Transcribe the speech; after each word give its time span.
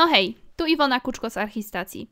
No 0.00 0.06
hej, 0.06 0.36
tu 0.56 0.66
Iwona 0.66 1.00
Kuczko 1.00 1.30
z 1.30 1.36
Archistacji. 1.36 2.10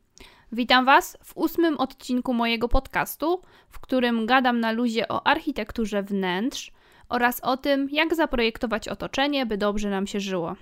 Witam 0.53 0.85
Was 0.85 1.19
w 1.25 1.37
ósmym 1.37 1.79
odcinku 1.79 2.35
mojego 2.35 2.69
podcastu, 2.69 3.43
w 3.69 3.81
którym 3.81 4.27
gadam 4.27 4.61
na 4.61 4.73
luzie 4.73 5.09
o 5.09 5.27
architekturze 5.27 6.03
wnętrz 6.03 6.73
oraz 7.09 7.41
o 7.41 7.57
tym, 7.57 7.89
jak 7.93 8.15
zaprojektować 8.15 8.89
otoczenie, 8.89 9.47
by 9.47 9.59
dobrze 9.59 9.91
nam 9.91 10.07
się 10.07 10.21
żyło. 10.21 10.57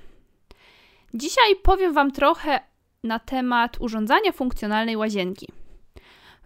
Dzisiaj 1.15 1.57
powiem 1.63 1.93
Wam 1.93 2.13
trochę 2.13 2.61
na 3.05 3.19
temat 3.19 3.81
urządzania 3.81 4.33
funkcjonalnej 4.33 4.97
łazienki. 4.97 5.49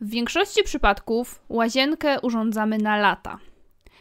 W 0.01 0.11
większości 0.11 0.63
przypadków 0.63 1.43
łazienkę 1.49 2.21
urządzamy 2.21 2.79
na 2.79 2.97
lata. 2.97 3.39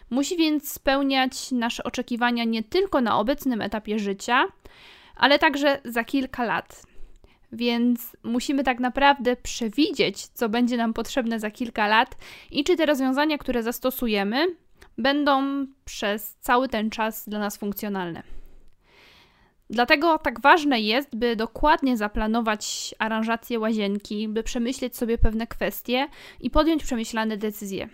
Musi 0.09 0.37
więc 0.37 0.71
spełniać 0.71 1.51
nasze 1.51 1.83
oczekiwania 1.83 2.43
nie 2.43 2.63
tylko 2.63 3.01
na 3.01 3.19
obecnym 3.19 3.61
etapie 3.61 3.99
życia, 3.99 4.47
ale 5.19 5.39
także 5.39 5.81
za 5.85 6.03
kilka 6.03 6.43
lat. 6.43 6.81
Więc 7.51 8.17
musimy 8.23 8.63
tak 8.63 8.79
naprawdę 8.79 9.35
przewidzieć, 9.35 10.27
co 10.27 10.49
będzie 10.49 10.77
nam 10.77 10.93
potrzebne 10.93 11.39
za 11.39 11.51
kilka 11.51 11.87
lat 11.87 12.17
i 12.51 12.63
czy 12.63 12.75
te 12.75 12.85
rozwiązania, 12.85 13.37
które 13.37 13.63
zastosujemy, 13.63 14.45
będą 14.97 15.65
przez 15.85 16.35
cały 16.39 16.67
ten 16.67 16.89
czas 16.89 17.29
dla 17.29 17.39
nas 17.39 17.57
funkcjonalne. 17.57 18.23
Dlatego 19.69 20.17
tak 20.17 20.41
ważne 20.41 20.81
jest, 20.81 21.15
by 21.15 21.35
dokładnie 21.35 21.97
zaplanować 21.97 22.95
aranżację 22.99 23.59
łazienki, 23.59 24.27
by 24.27 24.43
przemyśleć 24.43 24.97
sobie 24.97 25.17
pewne 25.17 25.47
kwestie 25.47 26.07
i 26.39 26.49
podjąć 26.49 26.83
przemyślane 26.83 27.37
decyzje. 27.37 27.89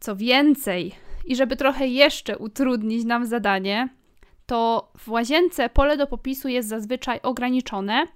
Co 0.00 0.16
więcej, 0.16 0.94
i 1.24 1.36
żeby 1.36 1.56
trochę 1.56 1.86
jeszcze 1.86 2.38
utrudnić 2.38 3.04
nam 3.04 3.26
zadanie, 3.26 3.88
to 4.48 4.92
w 4.98 5.08
łazience 5.08 5.68
pole 5.68 5.96
do 5.96 6.06
popisu 6.06 6.48
jest 6.48 6.68
zazwyczaj 6.68 7.20
ograniczone 7.22 8.06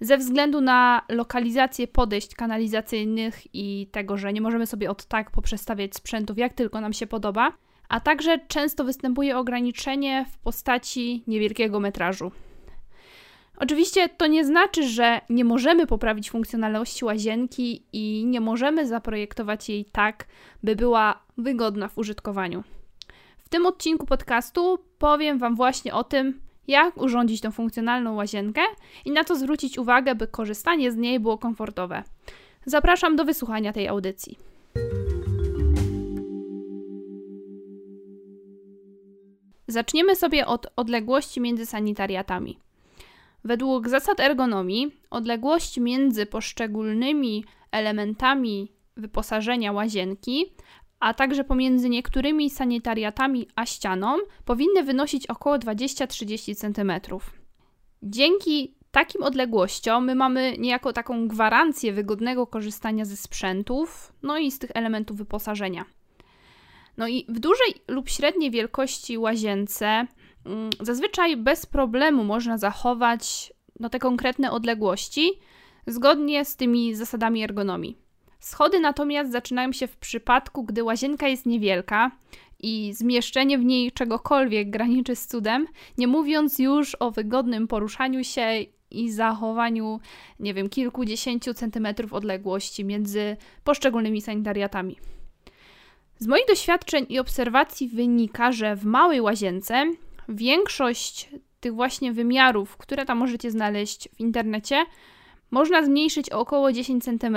ze 0.00 0.18
względu 0.18 0.60
na 0.60 1.02
lokalizację 1.08 1.88
podejść 1.88 2.34
kanalizacyjnych 2.34 3.54
i 3.54 3.88
tego, 3.92 4.16
że 4.16 4.32
nie 4.32 4.40
możemy 4.40 4.66
sobie 4.66 4.90
od 4.90 5.04
tak 5.04 5.30
poprzestawiać 5.30 5.94
sprzętów 5.94 6.38
jak 6.38 6.52
tylko 6.52 6.80
nam 6.80 6.92
się 6.92 7.06
podoba, 7.06 7.52
a 7.88 8.00
także 8.00 8.38
często 8.48 8.84
występuje 8.84 9.38
ograniczenie 9.38 10.26
w 10.32 10.38
postaci 10.38 11.22
niewielkiego 11.26 11.80
metrażu. 11.80 12.32
Oczywiście 13.56 14.08
to 14.08 14.26
nie 14.26 14.44
znaczy, 14.44 14.88
że 14.88 15.20
nie 15.30 15.44
możemy 15.44 15.86
poprawić 15.86 16.30
funkcjonalności 16.30 17.04
łazienki 17.04 17.82
i 17.92 18.24
nie 18.26 18.40
możemy 18.40 18.86
zaprojektować 18.86 19.68
jej 19.68 19.84
tak, 19.84 20.26
by 20.62 20.76
była 20.76 21.22
wygodna 21.38 21.88
w 21.88 21.98
użytkowaniu. 21.98 22.64
W 23.38 23.48
tym 23.48 23.66
odcinku 23.66 24.06
podcastu 24.06 24.78
powiem 25.00 25.38
Wam 25.38 25.56
właśnie 25.56 25.94
o 25.94 26.04
tym, 26.04 26.40
jak 26.68 26.96
urządzić 26.96 27.40
tą 27.40 27.50
funkcjonalną 27.50 28.14
łazienkę 28.14 28.60
i 29.04 29.10
na 29.10 29.24
co 29.24 29.36
zwrócić 29.36 29.78
uwagę, 29.78 30.14
by 30.14 30.26
korzystanie 30.26 30.92
z 30.92 30.96
niej 30.96 31.20
było 31.20 31.38
komfortowe. 31.38 32.02
Zapraszam 32.66 33.16
do 33.16 33.24
wysłuchania 33.24 33.72
tej 33.72 33.88
audycji. 33.88 34.38
Zaczniemy 39.68 40.16
sobie 40.16 40.46
od 40.46 40.66
odległości 40.76 41.40
między 41.40 41.66
sanitariatami. 41.66 42.58
Według 43.44 43.88
zasad 43.88 44.20
ergonomii, 44.20 44.90
odległość 45.10 45.78
między 45.78 46.26
poszczególnymi 46.26 47.44
elementami 47.72 48.72
wyposażenia 48.96 49.72
łazienki, 49.72 50.52
a 51.00 51.14
także 51.14 51.44
pomiędzy 51.44 51.88
niektórymi 51.88 52.50
sanitariatami 52.50 53.48
a 53.56 53.66
ścianą, 53.66 54.18
powinny 54.44 54.82
wynosić 54.82 55.26
około 55.26 55.56
20-30 55.56 56.54
cm. 56.54 57.18
Dzięki 58.02 58.74
takim 58.90 59.22
odległościom 59.22 60.04
my 60.04 60.14
mamy 60.14 60.54
niejako 60.58 60.92
taką 60.92 61.28
gwarancję 61.28 61.92
wygodnego 61.92 62.46
korzystania 62.46 63.04
ze 63.04 63.16
sprzętów, 63.16 64.12
no 64.22 64.38
i 64.38 64.50
z 64.50 64.58
tych 64.58 64.70
elementów 64.74 65.16
wyposażenia. 65.16 65.84
No 66.96 67.08
i 67.08 67.26
w 67.28 67.38
dużej 67.38 67.74
lub 67.88 68.08
średniej 68.08 68.50
wielkości 68.50 69.18
łazience 69.18 70.06
Mm, 70.46 70.70
zazwyczaj 70.80 71.36
bez 71.36 71.66
problemu 71.66 72.24
można 72.24 72.58
zachować 72.58 73.52
no, 73.80 73.90
te 73.90 73.98
konkretne 73.98 74.52
odległości 74.52 75.32
zgodnie 75.86 76.44
z 76.44 76.56
tymi 76.56 76.94
zasadami 76.94 77.44
ergonomii. 77.44 77.98
Schody 78.40 78.80
natomiast 78.80 79.32
zaczynają 79.32 79.72
się 79.72 79.86
w 79.86 79.96
przypadku, 79.96 80.64
gdy 80.64 80.84
łazienka 80.84 81.28
jest 81.28 81.46
niewielka 81.46 82.10
i 82.62 82.92
zmieszczenie 82.94 83.58
w 83.58 83.64
niej 83.64 83.92
czegokolwiek 83.92 84.70
graniczy 84.70 85.16
z 85.16 85.26
cudem, 85.26 85.66
nie 85.98 86.06
mówiąc 86.06 86.58
już 86.58 86.96
o 87.00 87.10
wygodnym 87.10 87.68
poruszaniu 87.68 88.24
się 88.24 88.64
i 88.90 89.10
zachowaniu, 89.10 90.00
nie 90.40 90.54
wiem, 90.54 90.68
kilkudziesięciu 90.68 91.54
centymetrów 91.54 92.12
odległości 92.12 92.84
między 92.84 93.36
poszczególnymi 93.64 94.20
sanitariatami. 94.20 94.96
Z 96.18 96.26
moich 96.26 96.46
doświadczeń 96.46 97.06
i 97.08 97.18
obserwacji 97.18 97.88
wynika, 97.88 98.52
że 98.52 98.76
w 98.76 98.84
małej 98.84 99.20
łazience 99.20 99.86
większość 100.28 101.28
tych 101.60 101.74
właśnie 101.74 102.12
wymiarów, 102.12 102.76
które 102.76 103.04
tam 103.04 103.18
możecie 103.18 103.50
znaleźć 103.50 104.08
w 104.14 104.20
internecie, 104.20 104.84
można 105.50 105.84
zmniejszyć 105.84 106.32
o 106.32 106.40
około 106.40 106.72
10 106.72 107.04
cm. 107.04 107.36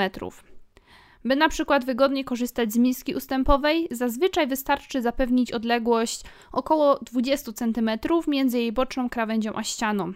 By 1.26 1.36
na 1.36 1.50
przykład 1.50 1.86
wygodnie 1.86 2.24
korzystać 2.24 2.74
z 2.74 2.78
miski 2.78 3.16
ustępowej, 3.16 3.88
zazwyczaj 3.92 4.48
wystarczy 4.48 5.02
zapewnić 5.02 5.52
odległość 5.52 6.22
około 6.52 7.00
20 7.00 7.52
cm 7.54 7.90
między 8.28 8.60
jej 8.60 8.72
boczną 8.72 9.10
krawędzią 9.10 9.54
a 9.56 9.64
ścianą. 9.64 10.14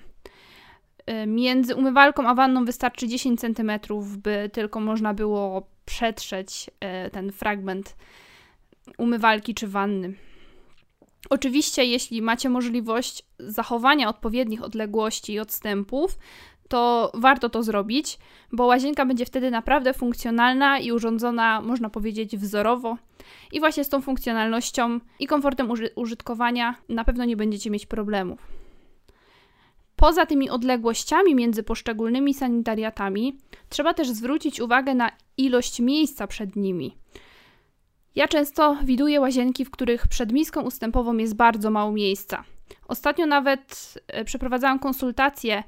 Y, 1.10 1.28
między 1.28 1.76
umywalką 1.76 2.28
a 2.28 2.36
wanną 2.36 2.66
wystarczy 2.66 3.08
10 3.08 3.40
cm, 3.40 3.72
by 4.18 4.50
tylko 4.54 4.80
można 4.80 5.14
było 5.14 5.68
przetrzeć 5.86 6.70
y, 7.08 7.10
ten 7.10 7.32
fragment 7.32 7.96
umywalki 8.98 9.54
czy 9.54 9.68
wanny. 9.68 10.14
Oczywiście, 11.30 11.86
jeśli 11.86 12.22
macie 12.22 12.50
możliwość 12.50 13.24
zachowania 13.40 14.10
odpowiednich 14.10 14.64
odległości 14.64 15.34
i 15.34 15.40
odstępów, 15.40 16.18
to 16.68 17.12
warto 17.14 17.50
to 17.50 17.64
zrobić, 17.64 18.20
bo 18.52 18.66
łazienka 18.66 19.06
będzie 19.06 19.26
wtedy 19.26 19.52
naprawdę 19.52 19.94
funkcjonalna 19.94 20.80
i 20.80 20.92
urządzona, 20.92 21.62
można 21.62 21.90
powiedzieć, 21.90 22.38
wzorowo. 22.38 22.98
I 23.52 23.60
właśnie 23.60 23.84
z 23.84 23.90
tą 23.90 24.02
funkcjonalnością 24.02 25.00
i 25.20 25.28
komfortem 25.28 25.72
uży 25.72 25.90
użytkowania 25.96 26.76
na 26.90 27.04
pewno 27.04 27.26
nie 27.26 27.38
będziecie 27.38 27.70
mieć 27.70 27.86
problemów. 27.86 28.40
Poza 29.96 30.26
tymi 30.26 30.50
odległościami 30.50 31.36
między 31.36 31.64
poszczególnymi 31.64 32.34
sanitariatami, 32.34 33.38
trzeba 33.70 33.94
też 33.94 34.10
zwrócić 34.10 34.62
uwagę 34.62 34.96
na 34.96 35.12
ilość 35.38 35.80
miejsca 35.80 36.28
przed 36.28 36.56
nimi. 36.56 36.98
Ja 38.16 38.28
często 38.28 38.78
widuję 38.84 39.22
łazienki, 39.22 39.66
w 39.66 39.72
których 39.72 40.08
przed 40.08 40.32
miską 40.32 40.62
ustępową 40.62 41.18
jest 41.18 41.36
bardzo 41.36 41.72
mało 41.72 41.92
miejsca. 41.92 42.44
Ostatnio 42.88 43.26
nawet 43.26 43.94
e, 44.08 44.26
przeprowadzałam 44.26 44.80
konsultację 44.80 45.58
e, 45.58 45.64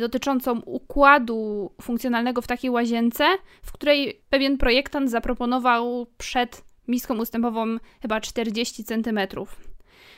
dotyczącą 0.00 0.60
układu 0.60 1.70
funkcjonalnego 1.82 2.42
w 2.42 2.46
takiej 2.46 2.70
łazience, 2.70 3.24
w 3.62 3.72
której 3.72 4.20
pewien 4.30 4.58
projektant 4.58 5.10
zaproponował 5.10 6.06
przed 6.18 6.64
miską 6.88 7.18
ustępową 7.18 7.76
chyba 8.02 8.20
40 8.20 8.84
cm. 8.84 9.20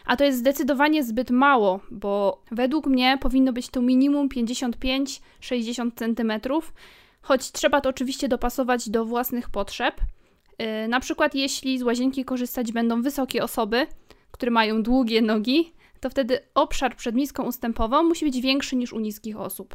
A 0.04 0.16
to 0.16 0.24
jest 0.24 0.38
zdecydowanie 0.38 1.04
zbyt 1.04 1.30
mało, 1.30 1.80
bo 1.90 2.42
według 2.50 2.86
mnie 2.86 3.18
powinno 3.20 3.52
być 3.52 3.68
to 3.68 3.82
minimum 3.82 4.28
55-60 4.28 5.90
cm, 5.96 6.32
choć 7.22 7.52
trzeba 7.52 7.80
to 7.80 7.88
oczywiście 7.88 8.28
dopasować 8.28 8.90
do 8.90 9.04
własnych 9.04 9.50
potrzeb. 9.50 10.00
Y, 10.84 10.88
na 10.88 11.00
przykład, 11.00 11.34
jeśli 11.34 11.78
z 11.78 11.82
łazienki 11.82 12.24
korzystać 12.24 12.72
będą 12.72 13.02
wysokie 13.02 13.44
osoby, 13.44 13.86
które 14.30 14.50
mają 14.50 14.82
długie 14.82 15.22
nogi, 15.22 15.72
to 16.00 16.10
wtedy 16.10 16.40
obszar 16.54 16.96
przed 16.96 17.14
ustępową 17.46 18.02
musi 18.02 18.24
być 18.24 18.40
większy 18.40 18.76
niż 18.76 18.92
u 18.92 19.00
niskich 19.00 19.40
osób. 19.40 19.74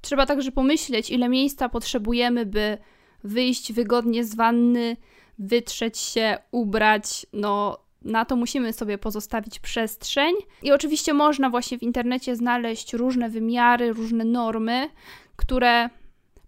Trzeba 0.00 0.26
także 0.26 0.52
pomyśleć, 0.52 1.10
ile 1.10 1.28
miejsca 1.28 1.68
potrzebujemy, 1.68 2.46
by 2.46 2.78
wyjść 3.24 3.72
wygodnie 3.72 4.24
z 4.24 4.34
wanny, 4.34 4.96
wytrzeć 5.38 5.98
się, 5.98 6.38
ubrać. 6.50 7.26
No, 7.32 7.78
na 8.02 8.24
to 8.24 8.36
musimy 8.36 8.72
sobie 8.72 8.98
pozostawić 8.98 9.58
przestrzeń. 9.58 10.34
I 10.62 10.72
oczywiście 10.72 11.14
można 11.14 11.50
właśnie 11.50 11.78
w 11.78 11.82
internecie 11.82 12.36
znaleźć 12.36 12.92
różne 12.92 13.28
wymiary, 13.28 13.92
różne 13.92 14.24
normy, 14.24 14.88
które 15.36 15.90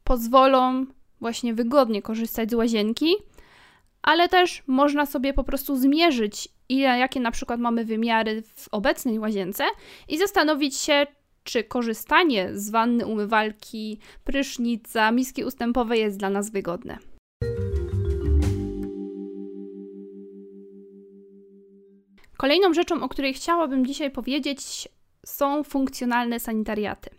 pozwolą 0.05 0.87
właśnie 1.20 1.55
wygodnie 1.55 2.02
korzystać 2.02 2.50
z 2.50 2.55
łazienki 2.55 3.17
ale 4.05 4.29
też 4.29 4.62
można 4.67 5.06
sobie 5.06 5.32
po 5.32 5.44
prostu 5.44 5.76
zmierzyć, 5.76 6.49
ile, 6.69 6.99
jakie 6.99 7.20
na 7.20 7.31
przykład 7.31 7.61
mamy 7.61 7.84
wymiary 7.84 8.43
w 8.43 8.69
obecnej 8.70 9.19
łazience 9.19 9.64
i 10.08 10.19
zastanowić 10.19 10.76
się, 10.76 11.06
czy 11.44 11.64
korzystanie 11.64 12.49
z 12.52 12.70
wanny, 12.70 13.06
umywalki, 13.06 13.99
prysznica, 14.25 15.11
miski 15.11 15.44
ustępowej 15.44 16.00
jest 16.00 16.19
dla 16.19 16.31
nas 16.31 16.50
wygodne. 16.50 16.99
Kolejną 22.37 22.75
rzeczą, 22.75 23.02
o 23.02 23.08
której 23.08 23.34
chciałabym 23.34 23.87
dzisiaj 23.87 24.11
powiedzieć, 24.11 24.88
są 25.26 25.64
funkcjonalne 25.64 26.40
sanitariaty. 26.40 27.11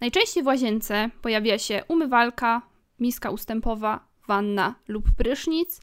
Najczęściej 0.00 0.42
w 0.42 0.46
łazience 0.46 1.10
pojawia 1.22 1.58
się 1.58 1.82
umywalka, 1.88 2.62
miska 3.00 3.30
ustępowa, 3.30 4.08
wanna 4.28 4.74
lub 4.88 5.04
prysznic. 5.18 5.80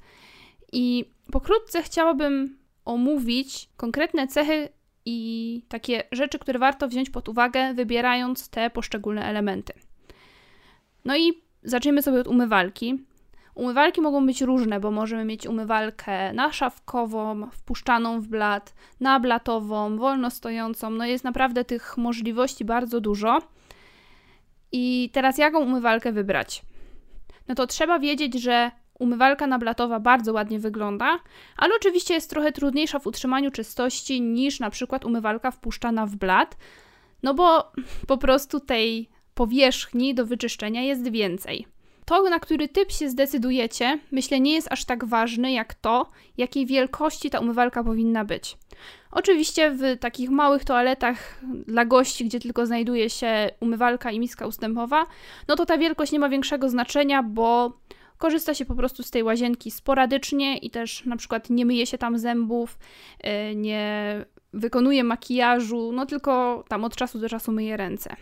I 0.71 1.05
pokrótce 1.31 1.83
chciałabym 1.83 2.57
omówić 2.85 3.69
konkretne 3.77 4.27
cechy 4.27 4.69
i 5.05 5.61
takie 5.69 6.03
rzeczy, 6.11 6.39
które 6.39 6.59
warto 6.59 6.87
wziąć 6.87 7.09
pod 7.09 7.29
uwagę, 7.29 7.73
wybierając 7.73 8.49
te 8.49 8.69
poszczególne 8.69 9.25
elementy. 9.25 9.73
No 11.05 11.17
i 11.17 11.41
zacznijmy 11.63 12.01
sobie 12.01 12.19
od 12.19 12.27
umywalki. 12.27 13.03
Umywalki 13.55 14.01
mogą 14.01 14.25
być 14.25 14.41
różne, 14.41 14.79
bo 14.79 14.91
możemy 14.91 15.25
mieć 15.25 15.47
umywalkę 15.47 16.33
naszawkową, 16.33 17.49
wpuszczaną 17.51 18.21
w 18.21 18.27
blat, 18.27 18.73
nablatową, 18.99 19.97
wolno 19.97 20.29
stojącą. 20.29 20.89
No 20.89 21.05
jest 21.05 21.23
naprawdę 21.23 21.65
tych 21.65 21.97
możliwości 21.97 22.65
bardzo 22.65 23.01
dużo. 23.01 23.41
I 24.71 25.09
teraz 25.13 25.37
jaką 25.37 25.59
umywalkę 25.59 26.11
wybrać? 26.11 26.61
No 27.47 27.55
to 27.55 27.67
trzeba 27.67 27.99
wiedzieć, 27.99 28.41
że 28.41 28.71
umywalka 28.99 29.47
nablatowa 29.47 29.99
bardzo 29.99 30.33
ładnie 30.33 30.59
wygląda, 30.59 31.19
ale 31.57 31.75
oczywiście 31.75 32.13
jest 32.13 32.29
trochę 32.29 32.51
trudniejsza 32.51 32.99
w 32.99 33.07
utrzymaniu 33.07 33.51
czystości 33.51 34.21
niż 34.21 34.59
na 34.59 34.69
przykład 34.69 35.05
umywalka 35.05 35.51
wpuszczana 35.51 36.05
w 36.05 36.15
blat, 36.15 36.57
no 37.23 37.33
bo 37.33 37.71
po 38.07 38.17
prostu 38.17 38.59
tej 38.59 39.09
powierzchni 39.33 40.15
do 40.15 40.25
wyczyszczenia 40.25 40.81
jest 40.81 41.11
więcej. 41.11 41.67
To, 42.05 42.29
na 42.29 42.39
który 42.39 42.67
typ 42.67 42.91
się 42.91 43.09
zdecydujecie, 43.09 43.99
myślę, 44.11 44.39
nie 44.39 44.53
jest 44.53 44.71
aż 44.71 44.85
tak 44.85 45.05
ważny 45.05 45.51
jak 45.51 45.73
to, 45.73 46.07
jakiej 46.37 46.65
wielkości 46.65 47.29
ta 47.29 47.39
umywalka 47.39 47.83
powinna 47.83 48.25
być. 48.25 48.57
Oczywiście 49.11 49.71
w 49.71 49.99
takich 49.99 50.29
małych 50.29 50.65
toaletach 50.65 51.39
dla 51.67 51.85
gości, 51.85 52.25
gdzie 52.25 52.39
tylko 52.39 52.65
znajduje 52.65 53.09
się 53.09 53.49
umywalka 53.59 54.11
i 54.11 54.19
miska 54.19 54.47
ustępowa, 54.47 55.05
no 55.47 55.55
to 55.55 55.65
ta 55.65 55.77
wielkość 55.77 56.11
nie 56.11 56.19
ma 56.19 56.29
większego 56.29 56.69
znaczenia, 56.69 57.23
bo 57.23 57.77
korzysta 58.23 58.53
się 58.53 58.65
po 58.65 58.75
prostu 58.75 59.03
z 59.03 59.11
tej 59.11 59.23
łazienki 59.23 59.71
sporadycznie 59.71 60.57
i 60.57 60.69
też 60.69 61.05
na 61.05 61.17
przykład 61.17 61.49
nie 61.49 61.65
myje 61.65 61.85
się 61.85 61.97
tam 61.97 62.17
zębów, 62.17 62.77
y, 63.51 63.55
nie 63.55 64.25
wykonuje 64.53 65.03
makijażu, 65.03 65.91
no 65.91 66.05
tylko 66.05 66.63
tam 66.67 66.83
od 66.83 66.95
czasu 66.95 67.19
do 67.19 67.29
czasu 67.29 67.51
myje 67.51 67.77
ręce. 67.77 68.15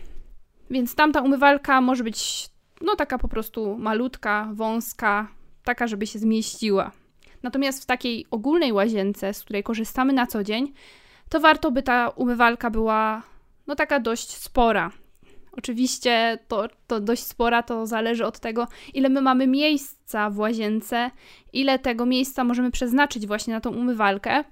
Więc 0.70 0.94
tamta 0.94 1.20
umywalka 1.20 1.80
może 1.80 2.04
być 2.04 2.48
no 2.80 2.96
taka 2.96 3.18
po 3.18 3.28
prostu 3.28 3.78
malutka, 3.78 4.48
wąska, 4.52 5.28
taka, 5.64 5.86
żeby 5.86 6.06
się 6.06 6.18
zmieściła. 6.18 6.90
Natomiast 7.42 7.82
w 7.82 7.86
takiej 7.86 8.26
ogólnej 8.30 8.72
łazience, 8.72 9.34
z 9.34 9.40
której 9.42 9.62
korzystamy 9.62 10.12
na 10.12 10.26
co 10.26 10.44
dzień, 10.44 10.72
to 11.28 11.40
warto 11.40 11.70
by 11.70 11.82
ta 11.82 12.08
umywalka 12.08 12.70
była 12.70 13.22
no 13.66 13.74
taka 13.74 14.00
dość 14.00 14.36
spora. 14.36 14.90
Oczywiście 15.52 16.38
to, 16.48 16.68
to 16.86 17.00
dość 17.00 17.22
spora 17.22 17.62
to 17.62 17.86
zależy 17.86 18.26
od 18.26 18.38
tego, 18.38 18.68
ile 18.94 19.08
my 19.08 19.20
mamy 19.20 19.46
miejsca 19.46 20.30
w 20.30 20.38
łazience, 20.38 21.10
ile 21.52 21.78
tego 21.78 22.06
miejsca 22.06 22.44
możemy 22.44 22.70
przeznaczyć 22.70 23.26
właśnie 23.26 23.54
na 23.54 23.60
tą 23.60 23.70
umywalkę. 23.70 24.44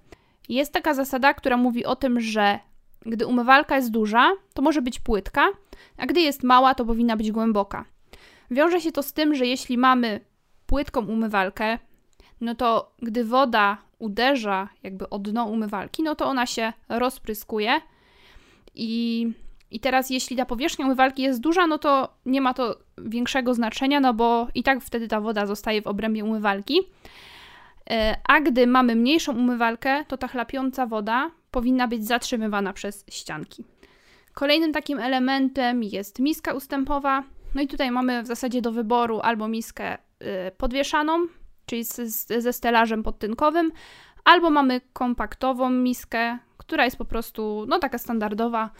Jest 0.48 0.72
taka 0.72 0.94
zasada, 0.94 1.34
która 1.34 1.56
mówi 1.56 1.84
o 1.84 1.96
tym, 1.96 2.20
że 2.20 2.58
gdy 3.06 3.26
umywalka 3.26 3.76
jest 3.76 3.90
duża, 3.90 4.32
to 4.54 4.62
może 4.62 4.82
być 4.82 5.00
płytka, 5.00 5.48
a 5.96 6.06
gdy 6.06 6.20
jest 6.20 6.42
mała, 6.42 6.74
to 6.74 6.84
powinna 6.84 7.16
być 7.16 7.32
głęboka. 7.32 7.84
Wiąże 8.50 8.80
się 8.80 8.92
to 8.92 9.02
z 9.02 9.12
tym, 9.12 9.34
że 9.34 9.46
jeśli 9.46 9.78
mamy 9.78 10.20
płytką 10.66 11.06
umywalkę, 11.06 11.78
no 12.40 12.54
to 12.54 12.92
gdy 13.02 13.24
woda 13.24 13.78
uderza 13.98 14.68
jakby 14.82 15.10
o 15.10 15.18
dno 15.18 15.44
umywalki, 15.44 16.02
no 16.02 16.14
to 16.14 16.26
ona 16.26 16.46
się 16.46 16.72
rozpryskuje 16.88 17.80
i, 18.74 19.26
i 19.70 19.80
teraz 19.80 20.10
jeśli 20.10 20.36
ta 20.36 20.46
powierzchnia 20.46 20.86
umywalki 20.86 21.22
jest 21.22 21.40
duża, 21.40 21.66
no 21.66 21.78
to 21.78 22.14
nie 22.26 22.40
ma 22.40 22.54
to 22.54 22.78
większego 22.98 23.54
znaczenia, 23.54 24.00
no 24.00 24.14
bo 24.14 24.48
i 24.54 24.62
tak 24.62 24.80
wtedy 24.80 25.08
ta 25.08 25.20
woda 25.20 25.46
zostaje 25.46 25.82
w 25.82 25.86
obrębie 25.86 26.24
umywalki. 26.24 26.80
E, 27.90 28.16
a 28.28 28.40
gdy 28.40 28.66
mamy 28.66 28.96
mniejszą 28.96 29.32
umywalkę, 29.32 30.04
to 30.04 30.16
ta 30.16 30.28
chlapiąca 30.28 30.86
woda 30.86 31.30
powinna 31.50 31.88
być 31.88 32.06
zatrzymywana 32.06 32.72
przez 32.72 33.04
ścianki. 33.10 33.64
Kolejnym 34.34 34.72
takim 34.72 34.98
elementem 34.98 35.82
jest 35.82 36.18
miska 36.18 36.52
ustępowa. 36.52 37.24
No 37.54 37.62
i 37.62 37.66
tutaj 37.66 37.90
mamy 37.90 38.22
w 38.22 38.26
zasadzie 38.26 38.62
do 38.62 38.72
wyboru 38.72 39.20
albo 39.22 39.48
miskę 39.48 39.94
y, 39.94 39.98
podwieszaną, 40.56 41.26
czyli 41.66 41.84
ze 42.38 42.52
stelażem 42.52 43.02
podtynkowym, 43.02 43.72
albo 44.24 44.50
mamy 44.50 44.80
kompaktową 44.92 45.70
miskę, 45.70 46.38
która 46.56 46.84
jest 46.84 46.96
po 46.96 47.04
prostu 47.04 47.66
no 47.68 47.78
taka 47.78 47.98
standardowa 47.98 48.70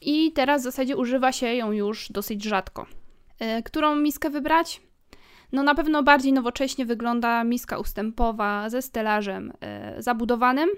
i 0.00 0.32
teraz 0.32 0.62
w 0.62 0.64
zasadzie 0.64 0.96
używa 0.96 1.32
się 1.32 1.46
ją 1.54 1.72
już 1.72 2.12
dosyć 2.12 2.44
rzadko. 2.44 2.86
Y, 3.58 3.62
którą 3.62 3.96
miskę 3.96 4.30
wybrać? 4.30 4.80
No 5.52 5.62
na 5.62 5.74
pewno 5.74 6.02
bardziej 6.02 6.32
nowocześnie 6.32 6.86
wygląda 6.86 7.44
miska 7.44 7.78
ustępowa 7.78 8.70
ze 8.70 8.82
stelażem 8.82 9.52
y, 9.98 10.02
zabudowanym. 10.02 10.68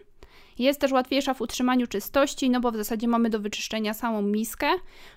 Jest 0.59 0.81
też 0.81 0.93
łatwiejsza 0.93 1.35
w 1.35 1.41
utrzymaniu 1.41 1.87
czystości, 1.87 2.50
no 2.50 2.61
bo 2.61 2.73
w 2.73 2.76
zasadzie 2.76 3.09
mamy 3.09 3.31
do 3.31 3.41
wyczyszczenia 3.41 3.94
samą 3.94 4.23
miskę. 4.23 4.67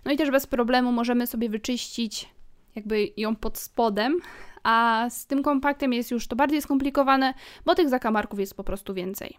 No 0.06 0.12
i 0.12 0.18
też 0.18 0.32
bez 0.32 0.48
problemu 0.48 0.92
możemy 0.92 1.28
sobie 1.28 1.50
wyczyścić 1.50 2.30
jakby 2.76 3.10
ją 3.18 3.36
pod 3.36 3.58
spodem, 3.58 4.20
a 4.64 5.08
z 5.10 5.26
tym 5.26 5.44
kompaktem 5.44 5.94
jest 5.94 6.12
już 6.12 6.28
to 6.28 6.36
bardziej 6.36 6.62
skomplikowane, 6.62 7.34
bo 7.66 7.76
tych 7.76 7.90
zakamarków 7.90 8.40
jest 8.40 8.58
po 8.58 8.64
prostu 8.64 8.94
więcej. 8.94 9.38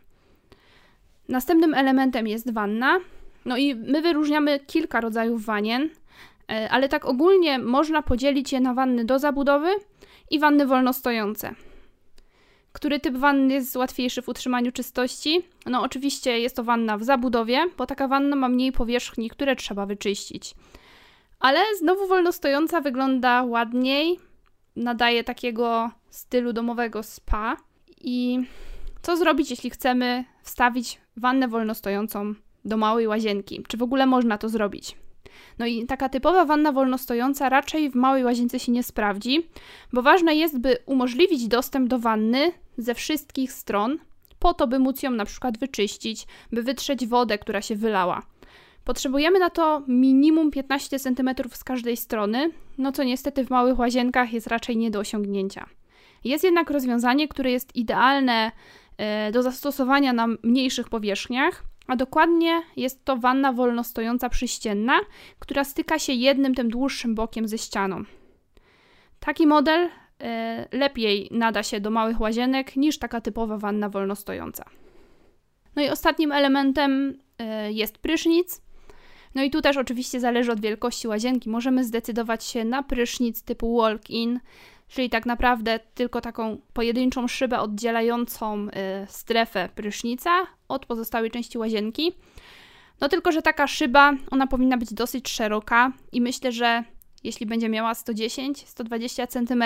Następnym 1.28 1.74
elementem 1.74 2.26
jest 2.26 2.52
wanna. 2.52 3.00
No 3.44 3.56
i 3.56 3.74
my 3.74 4.02
wyróżniamy 4.02 4.60
kilka 4.60 5.00
rodzajów 5.00 5.44
wanien, 5.44 5.90
e, 6.50 6.70
ale 6.70 6.88
tak 6.88 7.04
ogólnie 7.04 7.58
można 7.58 8.02
podzielić 8.02 8.52
je 8.52 8.60
na 8.60 8.74
wanny 8.74 9.04
do 9.04 9.18
zabudowy 9.18 9.68
i 10.30 10.38
wanny 10.38 10.66
wolnostojące. 10.66 11.54
Który 12.72 13.00
typ 13.00 13.16
wanny 13.16 13.54
jest 13.54 13.76
łatwiejszy 13.76 14.22
w 14.22 14.28
utrzymaniu 14.28 14.72
czystości? 14.72 15.42
No 15.66 15.82
oczywiście 15.82 16.40
jest 16.40 16.56
to 16.56 16.64
wanna 16.64 16.98
w 16.98 17.02
zabudowie, 17.04 17.64
bo 17.78 17.86
taka 17.86 18.08
wanna 18.08 18.36
ma 18.36 18.48
mniej 18.48 18.72
powierzchni, 18.72 19.30
które 19.30 19.56
trzeba 19.56 19.86
wyczyścić. 19.86 20.54
Ale 21.40 21.60
znowu 21.78 22.08
wolnostojąca 22.08 22.80
wygląda 22.80 23.42
ładniej, 23.42 24.18
nadaje 24.76 25.24
takiego 25.24 25.90
stylu 26.10 26.52
domowego 26.52 27.02
spa. 27.02 27.56
I 28.00 28.38
co 29.02 29.16
zrobić, 29.16 29.50
jeśli 29.50 29.70
chcemy 29.70 30.24
wstawić 30.42 31.00
wannę 31.16 31.48
wolnostojącą 31.48 32.34
do 32.64 32.76
małej 32.76 33.06
łazienki? 33.06 33.62
Czy 33.68 33.76
w 33.76 33.82
ogóle 33.82 34.06
można 34.06 34.38
to 34.38 34.48
zrobić? 34.48 34.96
No 35.58 35.66
i 35.66 35.86
taka 35.86 36.08
typowa 36.08 36.44
wanna 36.44 36.72
wolnostojąca 36.72 37.48
raczej 37.48 37.90
w 37.90 37.94
małej 37.94 38.24
łazience 38.24 38.58
się 38.58 38.72
nie 38.72 38.82
sprawdzi, 38.82 39.46
bo 39.92 40.02
ważne 40.02 40.34
jest, 40.34 40.58
by 40.58 40.78
umożliwić 40.86 41.48
dostęp 41.48 41.88
do 41.88 41.98
wanny 41.98 42.52
ze 42.78 42.94
wszystkich 42.94 43.52
stron, 43.52 43.98
po 44.38 44.54
to, 44.54 44.66
by 44.66 44.78
móc 44.78 45.02
ją 45.02 45.10
na 45.10 45.24
przykład 45.24 45.58
wyczyścić, 45.58 46.26
by 46.52 46.62
wytrzeć 46.62 47.06
wodę, 47.06 47.38
która 47.38 47.62
się 47.62 47.76
wylała. 47.76 48.22
Potrzebujemy 48.84 49.38
na 49.38 49.50
to 49.50 49.82
minimum 49.88 50.50
15 50.50 50.98
cm 50.98 51.30
z 51.52 51.64
każdej 51.64 51.96
strony, 51.96 52.50
no 52.78 52.92
co 52.92 53.04
niestety 53.04 53.44
w 53.44 53.50
małych 53.50 53.78
łazienkach 53.78 54.32
jest 54.32 54.46
raczej 54.46 54.76
nie 54.76 54.90
do 54.90 54.98
osiągnięcia. 54.98 55.66
Jest 56.24 56.44
jednak 56.44 56.70
rozwiązanie, 56.70 57.28
które 57.28 57.50
jest 57.50 57.76
idealne 57.76 58.52
e, 58.98 59.32
do 59.32 59.42
zastosowania 59.42 60.12
na 60.12 60.26
mniejszych 60.42 60.88
powierzchniach, 60.88 61.64
a 61.86 61.96
dokładnie 61.96 62.62
jest 62.76 63.04
to 63.04 63.16
wanna 63.16 63.52
wolnostojąca 63.52 64.28
przyścienna, 64.28 65.00
która 65.38 65.64
styka 65.64 65.98
się 65.98 66.12
jednym 66.12 66.54
tym 66.54 66.70
dłuższym 66.70 67.14
bokiem 67.14 67.48
ze 67.48 67.58
ścianą. 67.58 68.04
Taki 69.20 69.46
model 69.46 69.88
e, 70.20 70.68
lepiej 70.72 71.28
nada 71.30 71.62
się 71.62 71.80
do 71.80 71.90
małych 71.90 72.20
łazienek 72.20 72.76
niż 72.76 72.98
taka 72.98 73.20
typowa 73.20 73.58
wanna 73.58 73.88
wolnostojąca. 73.88 74.64
No 75.76 75.82
i 75.82 75.88
ostatnim 75.88 76.32
elementem 76.32 77.18
e, 77.38 77.72
jest 77.72 77.98
prysznic. 77.98 78.62
No 79.34 79.42
i 79.42 79.50
tu 79.50 79.62
też 79.62 79.76
oczywiście 79.76 80.20
zależy 80.20 80.52
od 80.52 80.60
wielkości 80.60 81.08
łazienki. 81.08 81.50
Możemy 81.50 81.84
zdecydować 81.84 82.44
się 82.44 82.64
na 82.64 82.82
prysznic 82.82 83.42
typu 83.42 83.76
walk-in, 83.76 84.40
czyli 84.92 85.10
tak 85.10 85.26
naprawdę 85.26 85.80
tylko 85.94 86.20
taką 86.20 86.58
pojedynczą 86.72 87.28
szybę 87.28 87.60
oddzielającą 87.60 88.68
y, 88.68 88.70
strefę 89.08 89.68
prysznica 89.74 90.46
od 90.68 90.86
pozostałej 90.86 91.30
części 91.30 91.58
łazienki. 91.58 92.12
No 93.00 93.08
tylko, 93.08 93.32
że 93.32 93.42
taka 93.42 93.66
szyba, 93.66 94.12
ona 94.30 94.46
powinna 94.46 94.76
być 94.76 94.94
dosyć 94.94 95.28
szeroka 95.28 95.92
i 96.12 96.20
myślę, 96.20 96.52
że 96.52 96.84
jeśli 97.24 97.46
będzie 97.46 97.68
miała 97.68 97.92
110-120 97.92 99.26
cm, 99.26 99.64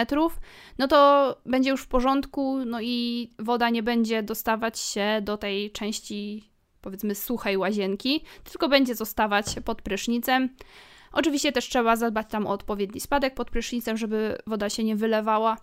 no 0.78 0.88
to 0.88 1.36
będzie 1.46 1.70
już 1.70 1.82
w 1.82 1.88
porządku, 1.88 2.64
no 2.66 2.80
i 2.80 3.30
woda 3.38 3.70
nie 3.70 3.82
będzie 3.82 4.22
dostawać 4.22 4.78
się 4.78 5.20
do 5.22 5.36
tej 5.36 5.70
części 5.70 6.50
powiedzmy 6.80 7.14
suchej 7.14 7.56
łazienki, 7.56 8.24
tylko 8.44 8.68
będzie 8.68 8.94
zostawać 8.94 9.46
pod 9.64 9.82
prysznicem. 9.82 10.48
Oczywiście 11.16 11.52
też 11.52 11.68
trzeba 11.68 11.96
zadbać 11.96 12.26
tam 12.30 12.46
o 12.46 12.50
odpowiedni 12.50 13.00
spadek 13.00 13.34
pod 13.34 13.50
prysznicem, 13.50 13.96
żeby 13.96 14.38
woda 14.46 14.70
się 14.70 14.84
nie 14.84 14.96
wylewała. 14.96 15.56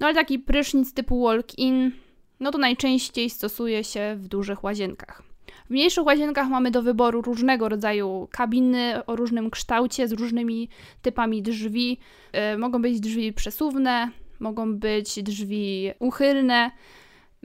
No 0.00 0.06
ale 0.06 0.14
taki 0.14 0.38
prysznic 0.38 0.94
typu 0.94 1.22
walk-in, 1.22 1.92
no 2.40 2.50
to 2.50 2.58
najczęściej 2.58 3.30
stosuje 3.30 3.84
się 3.84 4.16
w 4.18 4.28
dużych 4.28 4.64
łazienkach. 4.64 5.22
W 5.66 5.70
mniejszych 5.70 6.04
łazienkach 6.04 6.48
mamy 6.48 6.70
do 6.70 6.82
wyboru 6.82 7.22
różnego 7.22 7.68
rodzaju 7.68 8.28
kabiny 8.30 9.06
o 9.06 9.16
różnym 9.16 9.50
kształcie, 9.50 10.08
z 10.08 10.12
różnymi 10.12 10.68
typami 11.02 11.42
drzwi. 11.42 11.98
Yy, 12.32 12.58
mogą 12.58 12.82
być 12.82 13.00
drzwi 13.00 13.32
przesuwne, 13.32 14.10
mogą 14.40 14.74
być 14.74 15.22
drzwi 15.22 15.90
uchylne, 15.98 16.70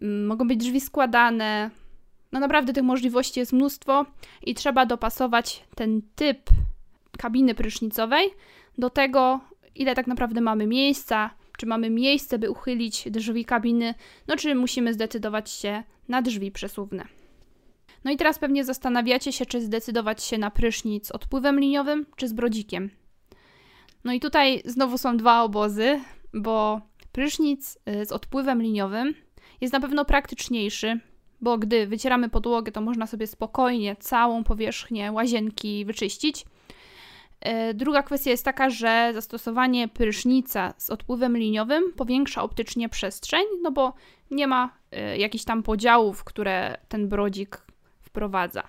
yy, 0.02 0.08
mogą 0.08 0.48
być 0.48 0.58
drzwi 0.58 0.82
składane. 0.82 1.70
No 2.32 2.40
naprawdę 2.40 2.74
tych 2.74 2.84
możliwości 2.84 3.40
jest 3.40 3.54
mnóstwo 3.54 4.06
i 4.44 4.56
trzeba 4.56 4.86
dopasować 4.86 5.64
ten 5.76 6.02
typ 6.16 6.50
kabiny 7.18 7.56
prysznicowej 7.56 8.30
do 8.78 8.90
tego, 8.90 9.40
ile 9.76 9.96
tak 9.96 10.08
naprawdę 10.08 10.42
mamy 10.42 10.68
miejsca, 10.68 11.30
czy 11.58 11.66
mamy 11.66 11.90
miejsce, 11.90 12.40
by 12.40 12.50
uchylić 12.50 13.08
drzwi 13.12 13.46
kabiny, 13.46 13.94
no 14.28 14.36
czy 14.36 14.56
musimy 14.56 14.94
zdecydować 14.94 15.52
się 15.52 15.84
na 16.08 16.22
drzwi 16.22 16.52
przesuwne. 16.52 17.08
No 18.04 18.12
i 18.12 18.18
teraz 18.18 18.40
pewnie 18.40 18.66
zastanawiacie 18.66 19.32
się, 19.32 19.46
czy 19.46 19.62
zdecydować 19.62 20.24
się 20.24 20.38
na 20.38 20.52
prysznic 20.52 21.08
z 21.08 21.12
odpływem 21.12 21.60
liniowym, 21.60 22.06
czy 22.16 22.28
z 22.28 22.34
brodzikiem. 22.34 22.90
No 24.04 24.14
i 24.14 24.20
tutaj 24.20 24.62
znowu 24.66 24.98
są 24.98 25.18
dwa 25.18 25.44
obozy, 25.44 26.00
bo 26.34 26.82
prysznic 27.12 27.78
y, 28.02 28.06
z 28.06 28.12
odpływem 28.12 28.62
liniowym 28.62 29.14
jest 29.62 29.74
na 29.74 29.80
pewno 29.80 30.06
praktyczniejszy, 30.06 31.00
bo 31.42 31.58
gdy 31.58 31.88
wycieramy 31.88 32.30
podłogę, 32.30 32.72
to 32.72 32.82
można 32.82 33.08
sobie 33.08 33.28
spokojnie 33.28 33.96
całą 33.96 34.44
powierzchnię 34.44 35.12
łazienki 35.12 35.86
wyczyścić. 35.86 36.46
Y, 37.46 37.74
druga 37.74 38.04
kwestia 38.04 38.32
jest 38.32 38.46
taka, 38.46 38.70
że 38.70 39.12
zastosowanie 39.14 39.88
prysznica 39.88 40.74
z 40.78 40.90
odpływem 40.90 41.38
liniowym 41.38 41.94
powiększa 41.96 42.44
optycznie 42.44 42.90
przestrzeń, 42.90 43.44
no 43.62 43.72
bo 43.72 43.94
nie 44.32 44.48
ma 44.48 44.70
y, 45.14 45.18
jakichś 45.18 45.44
tam 45.44 45.64
podziałów, 45.64 46.24
które 46.24 46.78
ten 46.88 47.08
brodzik 47.08 47.62
wprowadza. 48.02 48.64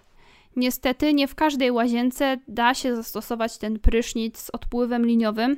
Niestety 0.57 1.15
nie 1.15 1.29
w 1.29 1.35
każdej 1.35 1.71
łazience 1.71 2.39
da 2.49 2.75
się 2.75 2.97
zastosować 2.97 3.59
ten 3.59 3.79
prysznic 3.79 4.39
z 4.39 4.51
odpływem 4.51 5.07
liniowym, 5.07 5.57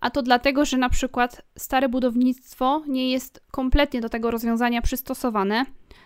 a 0.00 0.10
to 0.10 0.22
dlatego, 0.22 0.64
że 0.64 0.76
na 0.76 0.88
przykład 0.88 1.42
stare 1.58 1.88
budownictwo 1.88 2.82
nie 2.88 3.10
jest 3.10 3.44
kompletnie 3.50 4.00
do 4.00 4.08
tego 4.08 4.30
rozwiązania 4.30 4.82
przystosowane, 4.82 5.64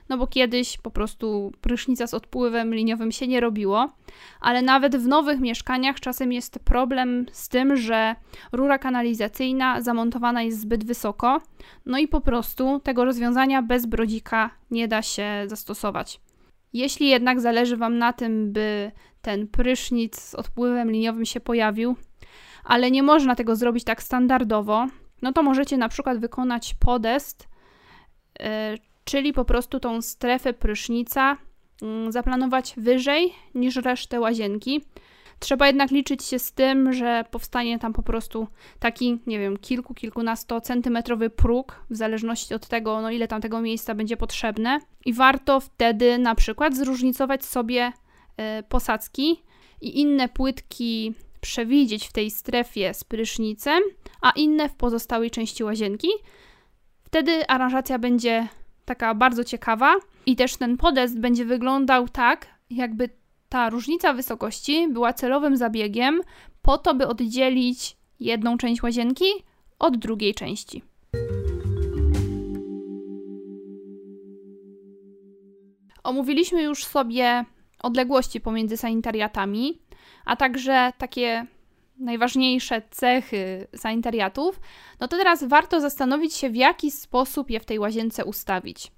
no 0.09 0.19
bo 0.19 0.27
kiedyś 0.27 0.79
po 0.79 0.91
prostu 0.91 1.53
prysznica 1.61 2.07
z 2.07 2.15
odpływem 2.15 2.75
liniowym 2.75 3.13
się 3.13 3.27
nie 3.27 3.41
robiło, 3.41 3.93
ale 4.41 4.63
nawet 4.63 4.97
w 4.97 5.07
nowych 5.07 5.41
mieszkaniach 5.41 6.01
czasem 6.01 6.33
jest 6.33 6.59
problem 6.59 7.27
z 7.33 7.49
tym, 7.49 7.77
że 7.77 8.17
rura 8.53 8.79
kanalizacyjna 8.79 9.81
zamontowana 9.81 10.43
jest 10.43 10.61
zbyt 10.61 10.85
wysoko, 10.85 11.41
no 11.87 11.99
i 11.99 12.09
po 12.09 12.21
prostu 12.21 12.81
tego 12.81 13.05
rozwiązania 13.05 13.63
bez 13.63 13.87
brodzika 13.87 14.51
nie 14.71 14.89
da 14.89 15.03
się 15.03 15.45
zastosować. 15.47 16.21
Jeśli 16.73 17.09
jednak 17.09 17.41
zależy 17.41 17.77
Wam 17.77 17.99
na 17.99 18.13
tym, 18.13 18.53
by 18.53 18.93
ten 19.23 19.49
prysznic 19.49 20.21
z 20.21 20.35
odpływem 20.35 20.91
liniowym 20.91 21.25
się 21.25 21.41
pojawił, 21.41 21.97
ale 22.65 22.91
nie 22.91 23.03
można 23.03 23.35
tego 23.35 23.57
zrobić 23.57 23.85
tak 23.85 24.03
standardowo, 24.03 24.87
no 25.23 25.33
to 25.33 25.43
możecie 25.43 25.77
na 25.77 25.89
przykład 25.89 26.19
wykonać 26.19 26.75
podest, 26.75 27.49
yy, 28.41 28.47
czyli 29.05 29.33
po 29.33 29.45
prostu 29.45 29.81
tą 29.81 30.03
strefę 30.03 30.53
prysznica 30.53 31.37
yy, 31.83 32.13
zaplanować 32.13 32.75
wyżej 32.77 33.33
niż 33.55 33.77
resztę 33.77 34.21
łazienki. 34.21 34.83
Trzeba 35.43 35.67
jednak 35.67 35.91
liczyć 35.91 36.25
się 36.25 36.39
z 36.39 36.53
tym, 36.53 36.93
że 36.93 37.25
powstanie 37.31 37.79
tam 37.79 37.93
po 37.93 38.03
prostu 38.03 38.47
taki, 38.79 39.21
nie 39.27 39.39
wiem, 39.39 39.57
kilku, 39.57 39.95
kilkunastocentymetrowy 39.95 41.31
próg, 41.31 41.85
w 41.91 41.97
zależności 41.97 42.55
od 42.55 42.69
tego, 42.69 43.01
no 43.01 43.11
ile 43.11 43.29
tam 43.29 43.41
tego 43.41 43.61
miejsca 43.61 43.95
będzie 43.95 44.17
potrzebne. 44.17 44.81
I 45.05 45.13
warto 45.13 45.61
wtedy 45.61 46.19
na 46.19 46.35
przykład 46.35 46.77
zróżnicować 46.77 47.45
sobie 47.45 47.93
y, 48.59 48.63
posadzki 48.63 49.43
i 49.81 50.01
inne 50.01 50.29
płytki 50.29 51.15
przewidzieć 51.43 52.09
w 52.09 52.13
tej 52.13 52.31
strefie 52.31 52.95
z 52.95 53.05
prysznicem, 53.05 53.83
a 54.21 54.31
inne 54.31 54.69
w 54.69 54.75
pozostałej 54.75 55.31
części 55.31 55.65
łazienki. 55.65 56.09
Wtedy 57.05 57.47
aranżacja 57.49 57.99
będzie 57.99 58.49
taka 58.85 59.15
bardzo 59.15 59.45
ciekawa 59.45 59.95
i 60.27 60.37
też 60.37 60.57
ten 60.57 60.77
podest 60.77 61.21
będzie 61.21 61.45
wyglądał 61.45 62.09
tak, 62.09 62.47
jakby 62.71 63.09
ta 63.49 63.71
różnica 63.71 64.13
wysokości 64.13 64.89
była 64.89 65.13
celowym 65.13 65.57
zabiegiem 65.57 66.21
po 66.63 66.79
to, 66.79 66.95
by 66.95 67.07
oddzielić 67.07 67.97
jedną 68.21 68.59
część 68.59 68.83
łazienki 68.83 69.25
od 69.79 69.97
drugiej 69.97 70.35
części. 70.35 70.83
Omówiliśmy 76.05 76.63
już 76.63 76.85
sobie 76.85 77.45
odległości 77.83 78.41
pomiędzy 78.41 78.77
sanitariatami, 78.77 79.82
a 80.25 80.37
także 80.37 80.93
takie 80.99 81.47
najważniejsze 81.99 82.83
cechy 82.91 83.67
sanitariatów, 83.77 84.61
no 85.01 85.09
to 85.09 85.17
teraz 85.17 85.45
warto 85.45 85.81
zastanowić 85.81 86.35
się, 86.35 86.51
w 86.51 86.57
jaki 86.57 86.91
sposób 86.91 87.51
je 87.51 87.61
w 87.61 87.65
tej 87.65 87.79
łazience 87.79 88.25
ustawić. 88.25 88.93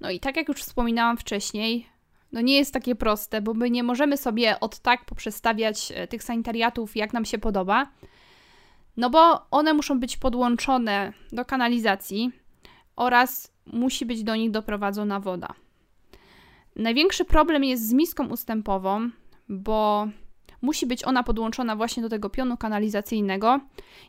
No 0.00 0.10
i 0.10 0.20
tak 0.20 0.36
jak 0.36 0.48
już 0.48 0.62
wspominałam 0.62 1.16
wcześniej, 1.16 1.86
no 2.32 2.40
nie 2.40 2.56
jest 2.56 2.72
takie 2.72 2.94
proste, 2.94 3.42
bo 3.42 3.54
my 3.54 3.70
nie 3.70 3.82
możemy 3.82 4.16
sobie 4.16 4.60
od 4.60 4.78
tak 4.78 5.04
poprzestawiać 5.04 5.92
e, 5.94 6.06
tych 6.06 6.22
sanitariatów, 6.22 6.96
jak 6.96 7.12
nam 7.12 7.24
się 7.24 7.38
podoba, 7.38 7.88
no 8.96 9.10
bo 9.10 9.50
one 9.50 9.74
muszą 9.74 10.00
być 10.00 10.16
podłączone 10.16 11.12
do 11.32 11.44
kanalizacji 11.44 12.32
oraz 12.96 13.52
musi 13.66 14.06
być 14.06 14.24
do 14.24 14.36
nich 14.36 14.50
doprowadzona 14.50 15.20
woda. 15.20 15.48
Największy 16.76 17.24
problem 17.24 17.64
jest 17.64 17.88
z 17.88 17.92
miską 17.92 18.28
ustępową, 18.28 19.10
bo 19.48 20.08
musi 20.64 20.86
być 20.86 21.04
ona 21.04 21.22
podłączona 21.22 21.76
właśnie 21.76 22.02
do 22.02 22.08
tego 22.08 22.30
pionu 22.30 22.56
kanalizacyjnego 22.56 23.60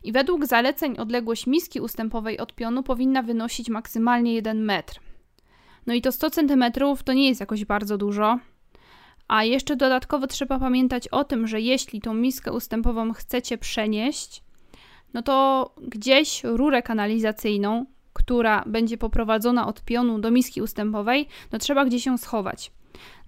i 0.04 0.12
według 0.12 0.46
zaleceń 0.46 0.98
odległość 0.98 1.46
miski 1.46 1.80
ustępowej 1.80 2.38
od 2.38 2.54
pionu 2.54 2.82
powinna 2.82 3.22
wynosić 3.22 3.68
maksymalnie 3.68 4.34
1 4.34 4.64
metr. 4.64 5.00
No 5.86 5.94
i 5.94 6.02
to 6.02 6.12
100 6.12 6.30
cm 6.30 6.64
to 7.04 7.12
nie 7.12 7.28
jest 7.28 7.40
jakoś 7.40 7.64
bardzo 7.64 7.98
dużo. 7.98 8.38
A 9.28 9.44
jeszcze 9.44 9.76
dodatkowo 9.76 10.26
trzeba 10.26 10.58
pamiętać 10.58 11.08
o 11.08 11.24
tym, 11.24 11.46
że 11.46 11.60
jeśli 11.60 12.00
tą 12.00 12.14
miskę 12.14 12.52
ustępową 12.52 13.12
chcecie 13.12 13.58
przenieść, 13.58 14.42
no 15.14 15.22
to 15.22 15.70
gdzieś 15.82 16.44
rurę 16.44 16.82
kanalizacyjną, 16.82 17.86
która 18.12 18.64
będzie 18.66 18.98
poprowadzona 18.98 19.66
od 19.66 19.84
pionu 19.84 20.18
do 20.18 20.30
miski 20.30 20.62
ustępowej, 20.62 21.28
no 21.52 21.58
trzeba 21.58 21.84
gdzieś 21.84 22.06
ją 22.06 22.18
schować. 22.18 22.72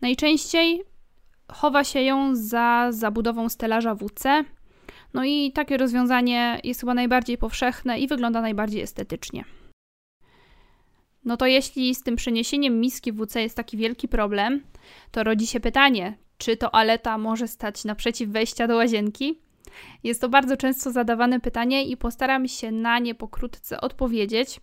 Najczęściej 0.01 0.83
chowa 1.53 1.85
się 1.85 2.03
ją 2.03 2.37
za 2.37 2.89
zabudową 2.91 3.49
stelaża 3.49 3.95
WC. 3.95 4.45
No 5.15 5.25
i 5.25 5.53
takie 5.53 5.77
rozwiązanie 5.77 6.61
jest 6.65 6.81
chyba 6.81 6.95
najbardziej 6.95 7.39
powszechne 7.39 7.99
i 7.99 8.09
wygląda 8.09 8.41
najbardziej 8.41 8.83
estetycznie. 8.83 9.45
No 11.25 11.37
to 11.37 11.47
jeśli 11.47 11.95
z 11.95 12.03
tym 12.03 12.17
przeniesieniem 12.17 12.81
miski 12.81 13.13
WC 13.13 13.43
jest 13.43 13.57
taki 13.57 13.77
wielki 13.77 14.09
problem, 14.09 14.63
to 15.11 15.25
rodzi 15.25 15.47
się 15.47 15.61
pytanie, 15.61 16.19
czy 16.39 16.57
toaleta 16.57 17.19
może 17.19 17.49
stać 17.49 17.85
naprzeciw 17.85 18.31
wejścia 18.31 18.69
do 18.69 18.77
łazienki? 18.77 19.39
Jest 20.05 20.21
to 20.21 20.29
bardzo 20.29 20.57
często 20.57 20.93
zadawane 20.93 21.41
pytanie 21.41 21.85
i 21.85 21.97
postaram 21.97 22.49
się 22.49 22.73
na 22.73 22.99
nie 22.99 23.15
pokrótce 23.15 23.81
odpowiedzieć. 23.81 24.61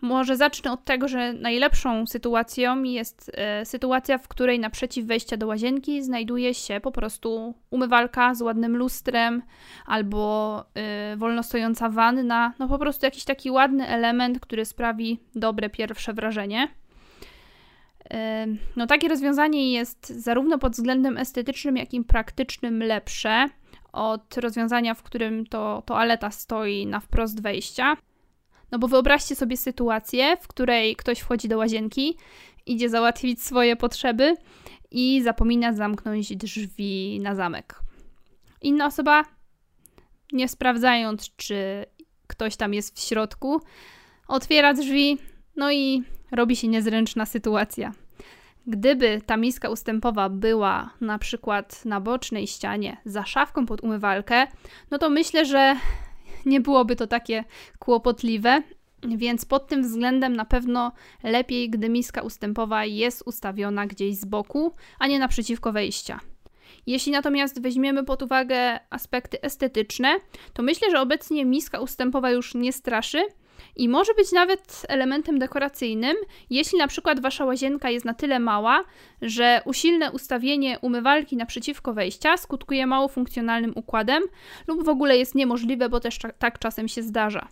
Może 0.00 0.36
zacznę 0.36 0.72
od 0.72 0.84
tego, 0.84 1.08
że 1.08 1.32
najlepszą 1.32 2.06
sytuacją 2.06 2.82
jest 2.82 3.30
e, 3.34 3.64
sytuacja, 3.64 4.18
w 4.18 4.28
której 4.28 4.58
naprzeciw 4.58 5.06
wejścia 5.06 5.36
do 5.36 5.46
łazienki 5.46 6.02
znajduje 6.02 6.54
się 6.54 6.80
po 6.80 6.92
prostu 6.92 7.54
umywalka 7.70 8.34
z 8.34 8.42
ładnym 8.42 8.76
lustrem 8.76 9.42
albo 9.86 10.64
e, 10.74 11.16
wolno 11.16 11.42
stojąca 11.42 11.88
wanna. 11.88 12.52
No 12.58 12.68
po 12.68 12.78
prostu 12.78 13.06
jakiś 13.06 13.24
taki 13.24 13.50
ładny 13.50 13.88
element, 13.88 14.40
który 14.40 14.64
sprawi 14.64 15.20
dobre 15.34 15.70
pierwsze 15.70 16.12
wrażenie. 16.12 16.68
E, 18.10 18.46
no 18.76 18.86
takie 18.86 19.08
rozwiązanie 19.08 19.72
jest 19.72 20.08
zarówno 20.08 20.58
pod 20.58 20.72
względem 20.72 21.18
estetycznym, 21.18 21.76
jak 21.76 21.94
i 21.94 22.04
praktycznym 22.04 22.82
lepsze 22.82 23.48
od 23.92 24.36
rozwiązania, 24.36 24.94
w 24.94 25.02
którym 25.02 25.46
to 25.46 25.82
toaleta 25.86 26.30
stoi 26.30 26.86
na 26.86 27.00
wprost 27.00 27.42
wejścia. 27.42 27.96
No 28.72 28.78
bo 28.78 28.88
wyobraźcie 28.88 29.36
sobie 29.36 29.56
sytuację, 29.56 30.36
w 30.40 30.48
której 30.48 30.96
ktoś 30.96 31.18
wchodzi 31.18 31.48
do 31.48 31.58
łazienki, 31.58 32.16
idzie 32.66 32.88
załatwić 32.88 33.42
swoje 33.42 33.76
potrzeby 33.76 34.36
i 34.90 35.22
zapomina 35.22 35.72
zamknąć 35.72 36.36
drzwi 36.36 37.20
na 37.22 37.34
zamek. 37.34 37.80
Inna 38.62 38.86
osoba, 38.86 39.24
nie 40.32 40.48
sprawdzając, 40.48 41.36
czy 41.36 41.84
ktoś 42.26 42.56
tam 42.56 42.74
jest 42.74 42.98
w 42.98 43.00
środku, 43.00 43.60
otwiera 44.28 44.74
drzwi, 44.74 45.18
no 45.56 45.72
i 45.72 46.02
robi 46.32 46.56
się 46.56 46.68
niezręczna 46.68 47.26
sytuacja. 47.26 47.92
Gdyby 48.66 49.20
ta 49.26 49.36
miska 49.36 49.68
ustępowa 49.68 50.28
była 50.28 50.90
na 51.00 51.18
przykład 51.18 51.84
na 51.84 52.00
bocznej 52.00 52.46
ścianie 52.46 52.96
za 53.04 53.26
szafką 53.26 53.66
pod 53.66 53.80
umywalkę, 53.80 54.46
no 54.90 54.98
to 54.98 55.10
myślę, 55.10 55.46
że 55.46 55.76
nie 56.46 56.60
byłoby 56.60 56.96
to 56.96 57.06
takie 57.06 57.44
kłopotliwe. 57.78 58.62
Więc 59.02 59.44
pod 59.44 59.68
tym 59.68 59.82
względem 59.82 60.36
na 60.36 60.44
pewno 60.44 60.92
lepiej, 61.22 61.70
gdy 61.70 61.88
miska 61.88 62.22
ustępowa 62.22 62.84
jest 62.84 63.22
ustawiona 63.26 63.86
gdzieś 63.86 64.16
z 64.16 64.24
boku, 64.24 64.72
a 64.98 65.06
nie 65.06 65.18
naprzeciwko 65.18 65.72
wejścia. 65.72 66.20
Jeśli 66.86 67.12
natomiast 67.12 67.62
weźmiemy 67.62 68.04
pod 68.04 68.22
uwagę 68.22 68.80
aspekty 68.90 69.42
estetyczne, 69.42 70.16
to 70.52 70.62
myślę, 70.62 70.90
że 70.90 71.00
obecnie 71.00 71.44
miska 71.44 71.80
ustępowa 71.80 72.30
już 72.30 72.54
nie 72.54 72.72
straszy 72.72 73.22
i 73.76 73.88
może 73.88 74.14
być 74.14 74.32
nawet 74.32 74.86
elementem 74.88 75.38
dekoracyjnym, 75.38 76.16
jeśli 76.50 76.78
na 76.78 76.88
przykład 76.88 77.20
wasza 77.20 77.44
łazienka 77.44 77.90
jest 77.90 78.04
na 78.04 78.14
tyle 78.14 78.38
mała, 78.38 78.84
że 79.22 79.62
usilne 79.64 80.12
ustawienie 80.12 80.78
umywalki 80.78 81.36
naprzeciwko 81.36 81.94
wejścia 81.94 82.36
skutkuje 82.36 82.86
mało 82.86 83.08
funkcjonalnym 83.08 83.72
układem 83.74 84.22
lub 84.66 84.84
w 84.84 84.88
ogóle 84.88 85.18
jest 85.18 85.34
niemożliwe, 85.34 85.88
bo 85.88 86.00
też 86.00 86.18
tak 86.38 86.58
czasem 86.58 86.88
się 86.88 87.02
zdarza. 87.02 87.48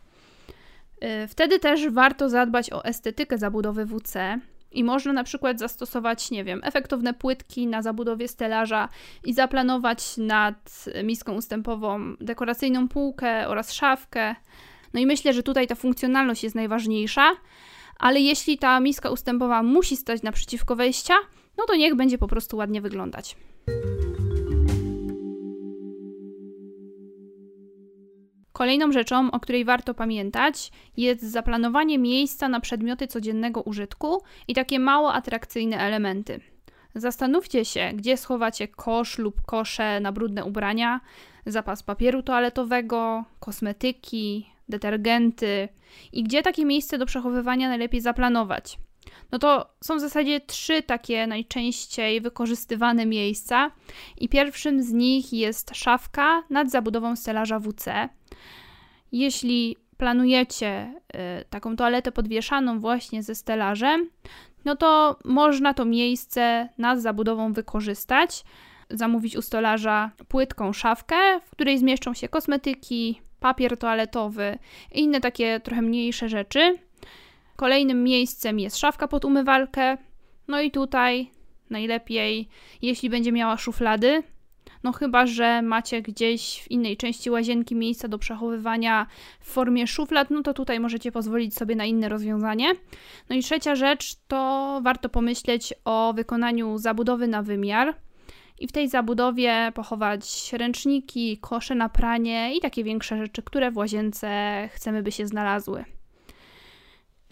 Y, 1.25 1.29
wtedy 1.29 1.59
też 1.59 1.89
warto 1.89 2.29
zadbać 2.29 2.73
o 2.73 2.85
estetykę 2.85 3.39
zabudowy 3.39 3.87
WC, 3.87 4.41
i 4.73 4.85
można 4.85 5.13
na 5.13 5.25
przykład 5.25 5.59
zastosować, 5.59 6.31
nie 6.31 6.45
wiem, 6.45 6.61
efektowne 6.65 7.15
płytki 7.15 7.67
na 7.67 7.83
zabudowie 7.83 8.29
stelaża 8.29 8.89
i 9.25 9.35
zaplanować 9.35 10.17
nad 10.17 10.85
miską 11.05 11.35
ustępową 11.35 12.17
dekoracyjną 12.21 12.89
półkę 12.89 13.49
oraz 13.49 13.73
szafkę. 13.73 14.35
No 14.95 15.01
i 15.01 15.07
myślę, 15.07 15.33
że 15.33 15.43
tutaj 15.43 15.67
ta 15.67 15.75
funkcjonalność 15.75 16.45
jest 16.45 16.57
najważniejsza, 16.57 17.33
ale 17.99 18.21
jeśli 18.21 18.59
ta 18.59 18.81
miska 18.81 19.11
ustępowa 19.11 19.63
musi 19.63 19.97
stać 19.97 20.23
naprzeciwko 20.23 20.77
wejścia, 20.77 21.15
no 21.59 21.65
to 21.67 21.77
niech 21.77 21.95
będzie 21.95 22.19
po 22.19 22.29
prostu 22.29 22.57
ładnie 22.57 22.81
wyglądać. 22.81 23.37
Kolejną 28.53 28.93
rzeczą, 28.93 29.31
o 29.31 29.41
której 29.41 29.65
warto 29.65 29.95
pamiętać, 29.95 30.71
jest 30.97 31.23
zaplanowanie 31.23 31.99
miejsca 31.99 32.49
na 32.49 32.61
przedmioty 32.61 33.07
codziennego 33.07 33.63
użytku 33.63 34.23
i 34.49 34.55
takie 34.55 34.79
mało 34.79 35.13
atrakcyjne 35.13 35.79
elementy. 35.79 36.41
Zastanówcie 36.95 37.65
się, 37.65 37.91
gdzie 37.95 38.17
schowacie 38.17 38.69
kosz 38.69 39.19
lub 39.19 39.43
kosze 39.47 40.01
na 40.01 40.13
brudne 40.13 40.45
ubrania, 40.45 41.01
zapas 41.47 41.83
papieru 41.83 42.23
toaletowego, 42.23 43.25
kosmetyki, 43.41 44.47
detergenty 44.69 45.69
i 46.13 46.23
gdzie 46.23 46.43
takie 46.43 46.65
miejsce 46.65 46.99
do 46.99 47.07
przechowywania 47.07 47.69
najlepiej 47.69 48.01
zaplanować. 48.01 48.79
No 49.33 49.39
to 49.39 49.75
są 49.85 49.97
w 49.97 50.01
zasadzie 50.01 50.41
trzy 50.41 50.83
takie 50.83 51.27
najczęściej 51.27 52.21
wykorzystywane 52.21 53.07
miejsca, 53.07 53.71
i 54.17 54.29
pierwszym 54.29 54.83
z 54.83 54.93
nich 54.93 55.33
jest 55.33 55.71
szafka 55.75 56.43
nad 56.51 56.71
zabudową 56.71 57.17
stelaża 57.17 57.61
WC. 57.61 58.09
Jeśli 59.13 59.77
planujecie 59.97 60.95
y, 61.41 61.45
taką 61.51 61.77
toaletę 61.77 62.13
podwieszaną 62.13 62.81
właśnie 62.81 63.23
ze 63.23 63.35
stelażem, 63.35 64.11
no 64.65 64.77
to 64.77 65.19
można 65.25 65.75
to 65.75 65.85
miejsce 65.85 66.69
nad 66.79 67.01
zabudową 67.01 67.53
wykorzystać. 67.53 68.45
Zamówić 68.91 69.37
u 69.37 69.43
stolarza 69.43 70.11
płytką 70.29 70.73
szafkę, 70.73 71.41
w 71.47 71.51
której 71.51 71.79
zmieszczą 71.79 72.15
się 72.15 72.29
kosmetyki, 72.29 73.21
papier 73.41 73.77
toaletowy 73.77 74.59
i 74.93 75.01
inne 75.01 75.21
takie 75.21 75.61
trochę 75.61 75.83
mniejsze 75.83 76.29
rzeczy. 76.29 76.79
Kolejnym 77.57 78.05
miejscem 78.05 78.59
jest 78.59 78.79
szafka 78.79 79.09
pod 79.09 79.25
umywalkę. 79.25 79.97
No 80.49 80.61
i 80.61 80.71
tutaj 80.71 81.31
najlepiej, 81.71 82.49
jeśli 82.83 83.11
będzie 83.11 83.33
miała 83.33 83.57
szuflady, 83.57 84.23
no 84.83 84.93
chyba, 84.93 85.27
że 85.27 85.63
macie 85.63 86.03
gdzieś 86.03 86.63
w 86.63 86.71
innej 86.71 86.97
części 86.97 87.31
łazienki 87.31 87.75
miejsca 87.75 88.09
do 88.09 88.19
przechowywania 88.19 89.07
w 89.41 89.51
formie 89.51 89.87
szuflad, 89.87 90.31
no 90.31 90.43
to 90.43 90.55
tutaj 90.55 90.81
możecie 90.81 91.13
pozwolić 91.13 91.55
sobie 91.55 91.77
na 91.77 91.85
inne 91.85 92.09
rozwiązanie. 92.09 92.73
No 93.29 93.37
i 93.37 93.43
trzecia 93.43 93.75
rzecz 93.75 94.15
to 94.29 94.81
warto 94.85 95.09
pomyśleć 95.09 95.75
o 95.85 96.13
wykonaniu 96.17 96.79
zabudowy 96.79 97.29
na 97.29 97.43
wymiar. 97.43 97.95
I 98.61 98.67
w 98.67 98.73
tej 98.73 98.89
zabudowie 98.89 99.73
pochować 99.75 100.53
ręczniki, 100.53 101.39
kosze 101.39 101.75
na 101.75 101.89
pranie 101.89 102.57
i 102.57 102.61
takie 102.61 102.85
większe 102.85 103.19
rzeczy, 103.19 103.43
które 103.43 103.71
w 103.71 103.77
łazience 103.77 104.29
chcemy, 104.73 105.03
by 105.03 105.13
się 105.13 105.27
znalazły. 105.27 105.85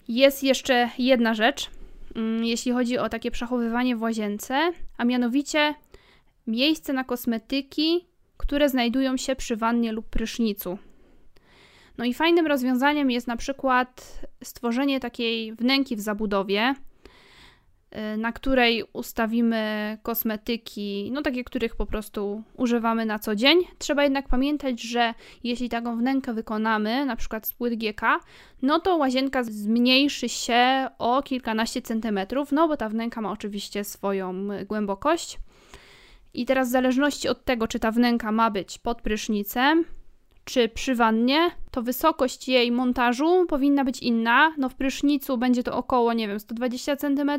Jest 0.08 0.42
jeszcze 0.42 0.90
jedna 0.98 1.34
rzecz, 1.34 1.70
mm, 2.16 2.44
jeśli 2.44 2.72
chodzi 2.72 2.98
o 2.98 3.08
takie 3.08 3.30
przechowywanie 3.30 3.96
w 3.96 4.02
łazience, 4.02 4.72
a 4.98 5.04
mianowicie 5.04 5.74
miejsce 6.46 6.92
na 6.92 7.04
kosmetyki, 7.04 8.06
które 8.36 8.68
znajdują 8.68 9.16
się 9.16 9.36
przy 9.36 9.56
wannie 9.56 9.92
lub 9.92 10.06
prysznicu. 10.06 10.78
No 11.98 12.04
i 12.04 12.14
fajnym 12.14 12.46
rozwiązaniem 12.46 13.10
jest 13.10 13.26
na 13.26 13.36
przykład 13.36 14.20
stworzenie 14.44 15.00
takiej 15.00 15.54
wnęki 15.54 15.96
w 15.96 16.00
zabudowie, 16.00 16.74
na 18.18 18.32
której 18.32 18.84
ustawimy 18.92 19.98
kosmetyki, 20.02 21.10
no 21.12 21.22
takie, 21.22 21.44
których 21.44 21.76
po 21.76 21.86
prostu 21.86 22.42
używamy 22.56 23.06
na 23.06 23.18
co 23.18 23.34
dzień. 23.34 23.58
Trzeba 23.78 24.04
jednak 24.04 24.28
pamiętać, 24.28 24.82
że 24.82 25.14
jeśli 25.44 25.68
taką 25.68 25.96
wnękę 25.96 26.34
wykonamy, 26.34 27.06
na 27.06 27.16
przykład 27.16 27.46
z 27.46 27.52
płyt 27.52 27.74
GK, 27.74 28.20
no 28.62 28.80
to 28.80 28.96
łazienka 28.96 29.44
zmniejszy 29.44 30.28
się 30.28 30.88
o 30.98 31.22
kilkanaście 31.22 31.82
centymetrów, 31.82 32.52
no 32.52 32.68
bo 32.68 32.76
ta 32.76 32.88
wnęka 32.88 33.20
ma 33.20 33.30
oczywiście 33.30 33.84
swoją 33.84 34.48
głębokość. 34.66 35.38
I 36.34 36.46
teraz 36.46 36.68
w 36.68 36.72
zależności 36.72 37.28
od 37.28 37.44
tego, 37.44 37.68
czy 37.68 37.78
ta 37.78 37.90
wnęka 37.90 38.32
ma 38.32 38.50
być 38.50 38.78
pod 38.78 39.02
prysznicem, 39.02 39.84
czy 40.46 40.68
przy 40.68 40.94
wannie, 40.94 41.50
to 41.70 41.82
wysokość 41.82 42.48
jej 42.48 42.72
montażu 42.72 43.46
powinna 43.48 43.84
być 43.84 44.00
inna. 44.00 44.54
No 44.58 44.68
w 44.68 44.74
prysznicu 44.74 45.38
będzie 45.38 45.62
to 45.62 45.76
około, 45.76 46.12
nie 46.12 46.28
wiem, 46.28 46.40
120 46.40 46.96
cm, 46.96 47.30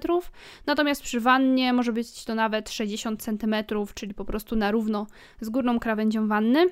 natomiast 0.66 1.02
przy 1.02 1.20
wannie 1.20 1.74
może 1.74 1.94
być 1.94 2.26
to 2.26 2.36
nawet 2.36 2.70
60 2.70 3.24
cm, 3.24 3.56
czyli 3.94 4.14
po 4.14 4.26
prostu 4.26 4.56
na 4.56 4.72
równo 4.72 5.08
z 5.42 5.50
górną 5.50 5.80
krawędzią 5.80 6.28
wanny. 6.28 6.66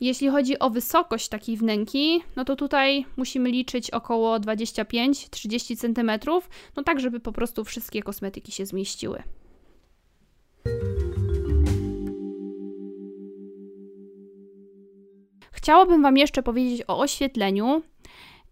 Jeśli 0.00 0.28
chodzi 0.28 0.58
o 0.58 0.70
wysokość 0.70 1.28
takiej 1.28 1.56
wnęki, 1.56 2.22
no 2.36 2.44
to 2.44 2.56
tutaj 2.56 3.06
musimy 3.16 3.50
liczyć 3.50 3.90
około 3.90 4.36
25-30 4.36 5.76
cm, 5.76 6.10
no 6.76 6.82
tak, 6.82 7.00
żeby 7.00 7.20
po 7.20 7.32
prostu 7.32 7.64
wszystkie 7.64 8.02
kosmetyki 8.02 8.52
się 8.52 8.66
zmieściły. 8.66 9.22
Chciałabym 15.68 16.02
Wam 16.02 16.16
jeszcze 16.16 16.42
powiedzieć 16.42 16.82
o 16.86 16.98
oświetleniu. 16.98 17.82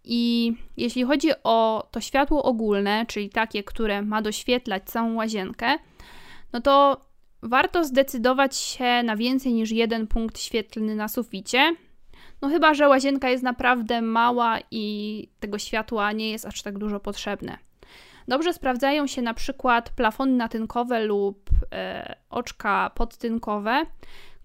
I 0.05 0.53
jeśli 0.77 1.05
chodzi 1.05 1.29
o 1.45 1.89
to 1.91 2.01
światło 2.01 2.43
ogólne, 2.43 3.07
czyli 3.07 3.31
takie, 3.31 3.65
które 3.65 4.03
ma 4.03 4.23
doświetlać 4.23 4.85
całą 4.85 5.15
łazienkę, 5.15 5.67
no 6.53 6.61
to 6.61 7.01
warto 7.43 7.85
zdecydować 7.85 8.57
się 8.57 9.03
na 9.03 9.17
więcej 9.17 9.53
niż 9.53 9.71
jeden 9.71 10.07
punkt 10.07 10.39
świetlny 10.39 10.95
na 10.95 11.09
suficie. 11.09 11.77
No 12.43 12.49
chyba, 12.49 12.75
że 12.75 12.89
łazienka 12.89 13.31
jest 13.31 13.45
naprawdę 13.45 14.03
mała 14.03 14.59
i 14.71 15.29
tego 15.41 15.59
światła 15.59 16.13
nie 16.13 16.31
jest 16.31 16.47
aż 16.47 16.63
tak 16.63 16.79
dużo 16.79 17.01
potrzebne. 17.01 17.59
Dobrze 18.29 18.53
sprawdzają 18.53 19.07
się 19.07 19.23
na 19.23 19.35
przykład 19.35 19.91
plafony 19.91 20.33
natynkowe 20.33 21.05
lub 21.05 21.51
e, 21.73 22.17
oczka 22.31 22.91
podtynkowe, 22.95 23.87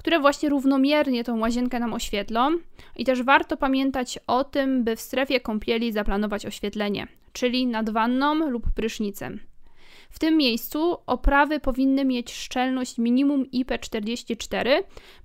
które 0.01 0.19
właśnie 0.19 0.49
równomiernie 0.49 1.23
tą 1.23 1.39
łazienkę 1.39 1.79
nam 1.79 1.93
oświetlą. 1.93 2.57
I 2.95 3.05
też 3.05 3.23
warto 3.23 3.57
pamiętać 3.57 4.19
o 4.27 4.43
tym, 4.43 4.83
by 4.83 4.95
w 4.95 5.01
strefie 5.01 5.39
kąpieli 5.39 5.91
zaplanować 5.91 6.45
oświetlenie, 6.45 7.07
czyli 7.33 7.67
nad 7.67 7.89
wanną 7.89 8.49
lub 8.49 8.71
prysznicem. 8.75 9.39
W 10.09 10.19
tym 10.19 10.37
miejscu 10.37 10.97
oprawy 11.05 11.59
powinny 11.59 12.05
mieć 12.05 12.33
szczelność 12.33 12.97
minimum 12.97 13.45
IP44, 13.45 14.69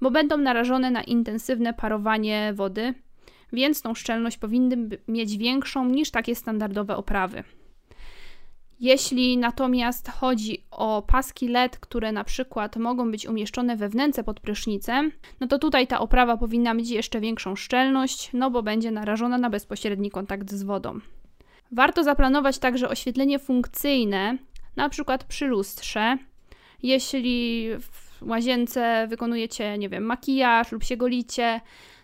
bo 0.01 0.11
będą 0.11 0.37
narażone 0.37 0.91
na 0.91 1.03
intensywne 1.03 1.75
parowanie 1.75 2.53
wody, 2.55 2.95
więc 3.53 3.83
tą 3.83 3.95
szczelność 3.95 4.39
powinny 4.39 4.99
mieć 5.09 5.37
większą 5.37 5.89
niż 5.89 6.11
takie 6.11 6.35
standardowe 6.35 6.97
oprawy. 6.97 7.45
Jeśli 8.81 9.39
natomiast 9.39 10.11
chodzi 10.11 10.65
o 10.71 11.03
paski 11.03 11.49
LED, 11.49 11.79
które 11.79 12.12
na 12.12 12.25
przykład 12.25 12.77
mogą 12.77 13.11
być 13.11 13.27
umieszczone 13.27 13.77
we 13.77 13.89
wnęce 13.89 14.25
pod 14.25 14.41
prysznicem, 14.41 15.12
no 15.41 15.47
to 15.47 15.59
tutaj 15.59 15.87
ta 15.87 16.01
oprawa 16.01 16.37
powinna 16.37 16.75
mieć 16.75 16.91
jeszcze 16.91 17.21
większą 17.21 17.57
szczelność, 17.57 18.31
no 18.33 18.51
bo 18.51 18.62
będzie 18.62 18.91
narażona 18.91 19.39
na 19.39 19.51
bezpośredni 19.51 20.11
kontakt 20.11 20.51
z 20.51 20.62
wodą. 20.62 21.01
Warto 21.73 22.05
zaplanować 22.05 22.59
także 22.59 22.89
oświetlenie 22.89 23.39
funkcyjne, 23.39 24.39
na 24.77 24.89
przykład 24.89 25.25
przy 25.25 25.47
lustrze. 25.47 26.19
Jeśli 26.83 27.69
w 27.81 28.23
łazience 28.23 29.07
wykonujecie, 29.09 29.79
nie 29.79 29.89
wiem, 29.89 30.05
makijaż 30.05 30.73
lub 30.73 30.85
się 30.85 30.97
golicie, 30.97 31.61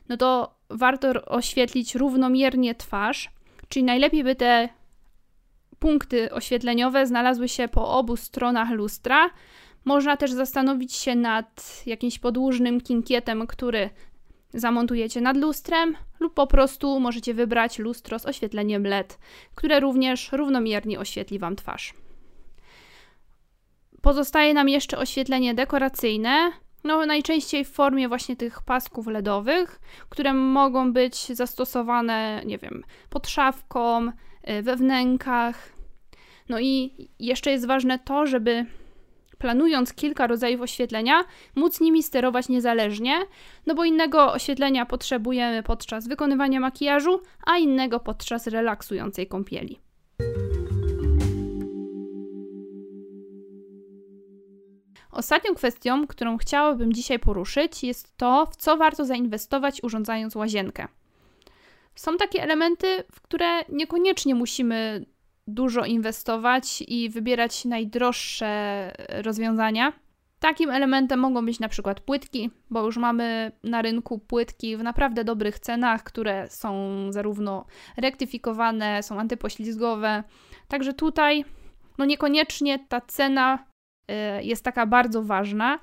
no 0.09 0.17
to 0.17 0.55
warto 0.71 1.25
oświetlić 1.25 1.95
równomiernie 1.95 2.75
twarz, 2.75 3.31
czyli 3.69 3.85
najlepiej 3.85 4.25
by 4.25 4.35
te 4.35 4.69
punkty 5.83 6.33
oświetleniowe 6.33 7.07
znalazły 7.07 7.49
się 7.49 7.69
po 7.69 7.89
obu 7.89 8.17
stronach 8.17 8.71
lustra. 8.71 9.31
Można 9.85 10.17
też 10.17 10.33
zastanowić 10.33 10.93
się 10.95 11.15
nad 11.15 11.83
jakimś 11.87 12.19
podłużnym 12.19 12.81
kinkietem, 12.81 13.47
który 13.47 13.91
zamontujecie 14.55 15.21
nad 15.21 15.37
lustrem, 15.37 15.97
lub 16.21 16.35
po 16.35 16.47
prostu 16.47 17.01
możecie 17.01 17.35
wybrać 17.35 17.79
lustro 17.79 18.19
z 18.19 18.27
oświetleniem 18.27 18.87
LED, 18.87 19.19
które 19.55 19.81
również 19.81 20.33
równomiernie 20.33 20.99
oświetli 20.99 21.39
Wam 21.39 21.57
twarz. 21.57 21.95
Pozostaje 24.03 24.55
nam 24.55 24.69
jeszcze 24.69 24.99
oświetlenie 24.99 25.55
dekoracyjne, 25.55 26.53
no 26.85 27.07
najczęściej 27.07 27.65
w 27.65 27.73
formie 27.73 28.09
właśnie 28.09 28.37
tych 28.37 28.63
pasków 28.63 29.07
LEDowych, 29.07 29.81
które 30.09 30.35
mogą 30.35 30.93
być 30.93 31.17
zastosowane, 31.27 32.43
nie 32.47 32.59
wiem, 32.59 32.85
pod 33.11 33.29
szafką, 33.29 34.13
we 34.63 34.77
wnękach. 34.77 35.73
No 36.49 36.61
i 36.61 36.95
jeszcze 37.19 37.51
jest 37.51 37.67
ważne 37.67 37.99
to, 37.99 38.27
żeby 38.27 38.67
planując 39.39 39.95
kilka 39.95 40.27
rodzajów 40.27 40.61
oświetlenia, 40.61 41.25
móc 41.55 41.81
nimi 41.81 42.03
sterować 42.03 42.49
niezależnie, 42.49 43.19
no 43.67 43.75
bo 43.75 43.85
innego 43.85 44.33
oświetlenia 44.33 44.87
potrzebujemy 44.87 45.63
podczas 45.63 46.09
wykonywania 46.09 46.61
makijażu, 46.61 47.21
a 47.47 47.59
innego 47.59 48.01
podczas 48.01 48.47
relaksującej 48.47 49.27
kąpieli. 49.27 49.79
Ostatnią 55.11 55.55
kwestią, 55.55 56.07
którą 56.07 56.39
chciałabym 56.39 56.93
dzisiaj 56.93 57.19
poruszyć, 57.19 57.85
jest 57.85 58.17
to, 58.17 58.47
w 58.47 58.57
co 58.57 58.77
warto 58.77 59.05
zainwestować 59.05 59.83
urządzając 59.83 60.35
łazienkę. 60.35 60.89
Są 61.95 62.17
takie 62.17 62.43
elementy, 62.43 63.05
w 63.13 63.21
które 63.21 63.65
niekoniecznie 63.69 64.35
musimy 64.35 65.07
dużo 65.47 65.85
inwestować 65.85 66.85
i 66.89 67.11
wybierać 67.11 67.65
najdroższe 67.65 68.93
rozwiązania. 69.09 69.93
Takim 70.41 70.71
elementem 70.71 71.21
mogą 71.21 71.47
być 71.47 71.61
na 71.61 71.69
przykład 71.69 72.01
płytki, 72.01 72.51
bo 72.71 72.85
już 72.85 72.97
mamy 72.97 73.53
na 73.63 73.83
rynku 73.83 74.19
płytki 74.19 74.77
w 74.77 74.83
naprawdę 74.83 75.25
dobrych 75.25 75.59
cenach, 75.59 76.03
które 76.03 76.49
są 76.51 76.97
zarówno 77.11 77.67
rektyfikowane, 77.97 79.03
są 79.03 79.21
antypoślizgowe. 79.21 80.25
Także 80.69 80.93
tutaj 80.93 81.45
no 81.99 82.05
niekoniecznie 82.05 82.79
ta 82.89 83.01
cena 83.01 83.59
y, 84.11 84.45
jest 84.45 84.65
taka 84.65 84.87
bardzo 84.87 85.23
ważna. 85.23 85.79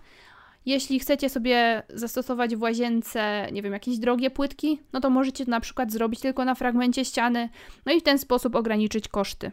Jeśli 0.66 1.00
chcecie 1.00 1.30
sobie 1.30 1.84
zastosować 1.90 2.56
w 2.56 2.62
łazience, 2.62 3.48
nie 3.52 3.62
wiem, 3.62 3.74
jakieś 3.74 3.98
drogie 3.98 4.32
płytki, 4.32 4.80
no 4.94 5.00
to 5.00 5.10
możecie 5.10 5.46
to 5.46 5.52
na 5.52 5.60
przykład 5.60 5.92
zrobić 5.92 6.20
tylko 6.20 6.46
na 6.46 6.56
fragmencie 6.56 7.06
ściany, 7.06 7.50
no 7.86 7.94
i 7.94 8.00
w 8.00 8.04
ten 8.04 8.18
sposób 8.18 8.56
ograniczyć 8.56 9.08
koszty. 9.08 9.52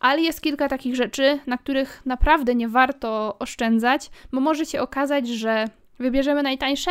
Ale 0.00 0.20
jest 0.20 0.40
kilka 0.40 0.68
takich 0.68 0.96
rzeczy, 0.96 1.38
na 1.46 1.58
których 1.58 2.02
naprawdę 2.06 2.54
nie 2.54 2.68
warto 2.68 3.38
oszczędzać, 3.38 4.10
bo 4.32 4.40
może 4.40 4.66
się 4.66 4.80
okazać, 4.80 5.28
że 5.28 5.64
wybierzemy 5.98 6.42
najtańsze, 6.42 6.90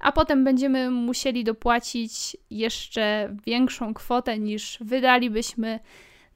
a 0.00 0.12
potem 0.12 0.44
będziemy 0.44 0.90
musieli 0.90 1.44
dopłacić 1.44 2.36
jeszcze 2.50 3.36
większą 3.46 3.94
kwotę 3.94 4.38
niż 4.38 4.78
wydalibyśmy 4.80 5.80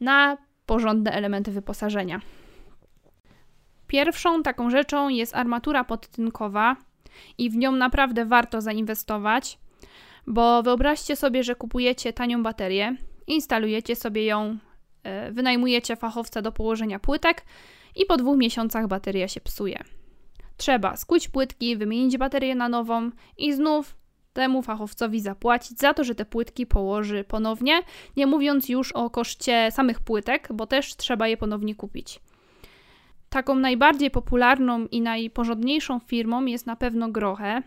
na 0.01 0.39
porządne 0.67 1.13
elementy 1.13 1.51
wyposażenia. 1.51 2.21
Pierwszą 3.87 4.43
taką 4.43 4.71
rzeczą 4.71 5.09
jest 5.09 5.37
armatura 5.37 5.85
podtynkowa 5.85 6.77
i 7.39 7.51
w 7.51 7.57
nią 7.57 7.73
naprawdę 7.73 8.25
warto 8.25 8.61
zainwestować, 8.61 9.59
bo 10.27 10.63
wyobraźcie 10.63 11.17
sobie, 11.17 11.45
że 11.45 11.55
kupujecie 11.55 12.13
tanią 12.13 12.43
baterię, 12.43 12.97
instalujecie 13.27 13.97
sobie 13.97 14.25
ją, 14.25 14.59
e, 15.03 15.33
wynajmujecie 15.33 15.97
fachowca 15.97 16.43
do 16.43 16.53
położenia 16.53 16.99
płytek 16.99 17.45
i 17.97 18.07
po 18.07 18.17
dwóch 18.17 18.37
miesiącach 18.37 18.87
bateria 18.87 19.29
się 19.29 19.41
psuje. 19.41 19.85
Trzeba 20.57 20.97
skuć 20.97 21.29
płytki, 21.29 21.77
wymienić 21.77 22.19
baterię 22.19 22.55
na 22.55 22.69
nową 22.69 23.11
i 23.39 23.53
znów 23.53 23.97
temu 24.33 24.63
fachowcowi 24.63 25.21
zapłacić 25.21 25.79
za 25.79 25.95
to, 25.95 26.05
że 26.05 26.15
te 26.15 26.25
płytki 26.25 26.67
położy 26.67 27.25
ponownie, 27.25 27.81
nie 28.17 28.27
mówiąc 28.27 28.69
już 28.69 28.93
o 28.93 29.11
koszcie 29.11 29.69
samych 29.71 30.01
płytek, 30.01 30.49
bo 30.53 30.67
też 30.67 30.97
trzeba 30.97 31.29
je 31.29 31.37
ponownie 31.37 31.75
kupić. 31.75 32.21
Taką 33.29 33.55
najbardziej 33.55 34.11
popularną 34.11 34.87
i 34.87 35.01
najporządniejszą 35.01 36.01
firmą 36.01 36.45
jest 36.45 36.67
na 36.67 36.77
pewno 36.77 37.09
Grohe. 37.09 37.63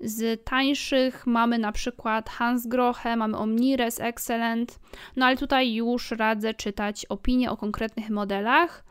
Z 0.00 0.44
tańszych 0.44 1.26
mamy 1.26 1.58
na 1.58 1.72
przykład 1.72 2.30
Hans 2.30 2.66
Grohe, 2.66 3.16
mamy 3.16 3.36
Omnires 3.36 4.00
Excellent, 4.00 4.80
no 5.16 5.26
ale 5.26 5.36
tutaj 5.36 5.74
już 5.74 6.10
radzę 6.10 6.54
czytać 6.54 7.06
opinie 7.06 7.50
o 7.50 7.56
konkretnych 7.56 8.10
modelach, 8.10 8.84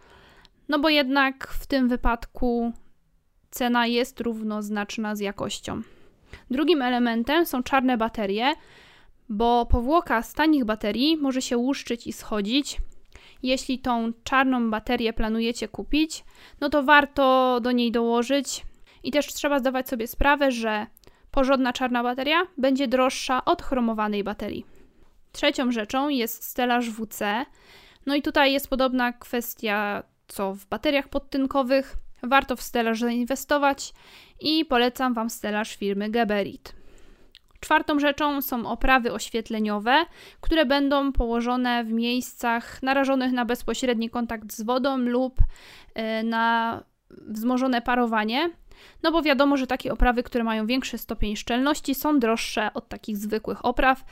no 0.69 0.79
bo 0.79 0.89
jednak 0.89 1.47
w 1.47 1.67
tym 1.67 1.87
wypadku 1.87 2.73
cena 3.49 3.87
jest 3.87 4.19
równoznaczna 4.21 5.15
z 5.15 5.19
jakością. 5.19 5.81
Drugim 6.51 6.81
elementem 6.81 7.45
są 7.45 7.63
czarne 7.63 7.97
baterie, 7.97 8.53
bo 9.29 9.65
powłoka 9.65 10.21
z 10.21 10.33
tanich 10.33 10.65
baterii 10.65 11.17
może 11.17 11.41
się 11.41 11.57
łuszczyć 11.57 12.07
i 12.07 12.13
schodzić, 12.13 12.77
jeśli 13.43 13.79
tą 13.79 14.11
czarną 14.23 14.71
baterię 14.71 15.13
planujecie 15.13 15.67
kupić, 15.67 16.23
no 16.61 16.69
to 16.69 16.83
warto 16.83 17.59
do 17.61 17.71
niej 17.71 17.91
dołożyć 17.91 18.65
i 19.03 19.11
też 19.11 19.27
trzeba 19.27 19.59
zdawać 19.59 19.89
sobie 19.89 20.07
sprawę, 20.07 20.51
że 20.51 20.87
porządna 21.31 21.73
czarna 21.73 22.03
bateria 22.03 22.47
będzie 22.57 22.87
droższa 22.87 23.45
od 23.45 23.61
chromowanej 23.61 24.23
baterii. 24.23 24.65
Trzecią 25.31 25.71
rzeczą 25.71 26.09
jest 26.09 26.43
stelaż 26.43 26.89
WC. 26.89 27.45
No 28.05 28.15
i 28.15 28.21
tutaj 28.21 28.53
jest 28.53 28.69
podobna 28.69 29.13
kwestia 29.13 30.03
co 30.27 30.53
w 30.53 30.65
bateriach 30.65 31.07
podtynkowych. 31.07 31.95
Warto 32.23 32.55
w 32.55 32.61
stelaż 32.61 32.99
zainwestować 32.99 33.93
i 34.39 34.65
polecam 34.65 35.13
Wam 35.13 35.29
stelaż 35.29 35.75
firmy 35.75 36.09
Geberit. 36.09 36.80
Czwartą 37.61 37.99
rzeczą 37.99 38.41
są 38.41 38.69
oprawy 38.69 39.13
oświetleniowe, 39.13 40.05
które 40.41 40.65
będą 40.65 41.11
położone 41.11 41.83
w 41.83 41.91
miejscach 41.91 42.83
narażonych 42.83 43.31
na 43.31 43.45
bezpośredni 43.45 44.09
kontakt 44.09 44.53
z 44.53 44.61
wodą 44.61 44.97
lub 44.97 45.39
e, 45.93 46.23
na 46.23 46.83
wzmożone 47.09 47.81
parowanie. 47.81 48.49
No 49.03 49.11
bo 49.11 49.21
wiadomo, 49.21 49.57
że 49.57 49.67
takie 49.67 49.93
oprawy, 49.93 50.23
które 50.23 50.43
mają 50.43 50.65
większy 50.65 50.97
stopień 50.97 51.35
szczelności, 51.35 51.95
są 51.95 52.19
droższe 52.19 52.73
od 52.73 52.89
takich 52.89 53.17
zwykłych 53.17 53.65
opraw. 53.65 54.03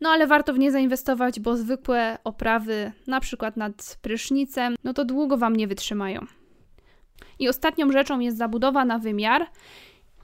No 0.00 0.10
ale 0.10 0.26
warto 0.26 0.52
w 0.52 0.58
nie 0.58 0.72
zainwestować, 0.72 1.40
bo 1.40 1.56
zwykłe 1.56 2.18
oprawy, 2.24 2.92
na 3.06 3.20
przykład 3.20 3.56
nad 3.56 3.98
prysznicem, 4.02 4.76
no 4.84 4.94
to 4.94 5.04
długo 5.04 5.36
Wam 5.36 5.56
nie 5.56 5.68
wytrzymają. 5.68 6.26
I 7.38 7.48
ostatnią 7.48 7.92
rzeczą 7.92 8.20
jest 8.20 8.38
zabudowa 8.38 8.84
na 8.84 8.98
wymiar. 8.98 9.46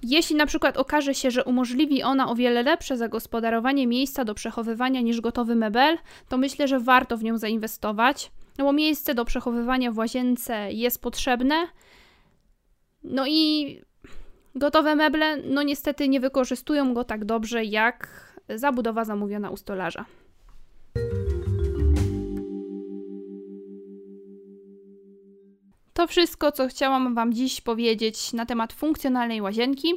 Jeśli 0.07 0.37
na 0.37 0.47
przykład 0.47 0.77
okaże 0.77 1.14
się, 1.14 1.31
że 1.31 1.45
umożliwi 1.45 2.03
ona 2.03 2.31
o 2.31 2.35
wiele 2.35 2.62
lepsze 2.62 2.97
zagospodarowanie 2.97 3.87
miejsca 3.87 4.25
do 4.25 4.35
przechowywania 4.35 5.01
niż 5.01 5.21
gotowy 5.21 5.55
mebel, 5.55 5.99
to 6.29 6.38
myślę, 6.38 6.69
że 6.69 6.81
warto 6.81 7.17
w 7.17 7.25
nią 7.25 7.38
zainwestować, 7.38 8.33
no 8.59 8.64
bo 8.64 8.73
miejsce 8.73 9.14
do 9.14 9.25
przechowywania 9.25 9.93
w 9.93 9.99
łazience 9.99 10.73
jest 10.73 11.03
potrzebne. 11.03 11.55
No 13.05 13.27
i 13.27 13.81
gotowe 14.55 14.95
meble, 14.95 15.37
no 15.37 15.62
niestety 15.62 16.09
nie 16.09 16.21
wykorzystują 16.21 16.95
go 16.95 17.05
tak 17.05 17.25
dobrze 17.25 17.64
jak 17.64 18.09
zabudowa 18.49 19.05
zamówiona 19.05 19.51
u 19.51 19.57
stolarza. 19.57 20.05
To 25.94 26.07
wszystko, 26.07 26.52
co 26.52 26.68
chciałam 26.68 27.14
Wam 27.14 27.33
dziś 27.33 27.61
powiedzieć 27.61 28.33
na 28.33 28.46
temat 28.46 28.72
funkcjonalnej 28.72 29.40
łazienki. 29.40 29.94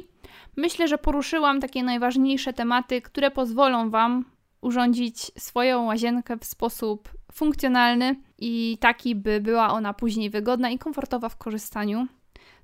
Myślę, 0.56 0.88
że 0.88 0.98
poruszyłam 0.98 1.60
takie 1.60 1.82
najważniejsze 1.82 2.52
tematy, 2.52 3.02
które 3.02 3.30
pozwolą 3.30 3.90
Wam 3.90 4.24
urządzić 4.60 5.18
swoją 5.18 5.84
łazienkę 5.84 6.36
w 6.36 6.44
sposób 6.44 7.08
funkcjonalny 7.32 8.16
i 8.38 8.78
taki, 8.80 9.14
by 9.14 9.40
była 9.40 9.70
ona 9.70 9.94
później 9.94 10.30
wygodna 10.30 10.70
i 10.70 10.78
komfortowa 10.78 11.28
w 11.28 11.36
korzystaniu. 11.36 12.06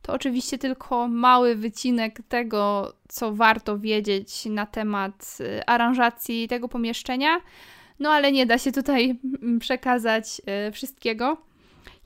To 0.03 0.13
oczywiście 0.13 0.59
tylko 0.59 1.09
mały 1.09 1.55
wycinek 1.55 2.19
tego, 2.29 2.93
co 3.09 3.33
warto 3.33 3.79
wiedzieć 3.79 4.45
na 4.45 4.67
temat 4.67 5.39
y, 5.41 5.67
aranżacji 5.67 6.49
tego 6.49 6.69
pomieszczenia, 6.69 7.41
no 7.99 8.11
ale 8.11 8.33
nie 8.33 8.47
da 8.47 8.59
się 8.59 8.73
tutaj 8.73 9.19
przekazać 9.61 10.43
y, 10.69 10.73
wszystkiego. 10.73 11.37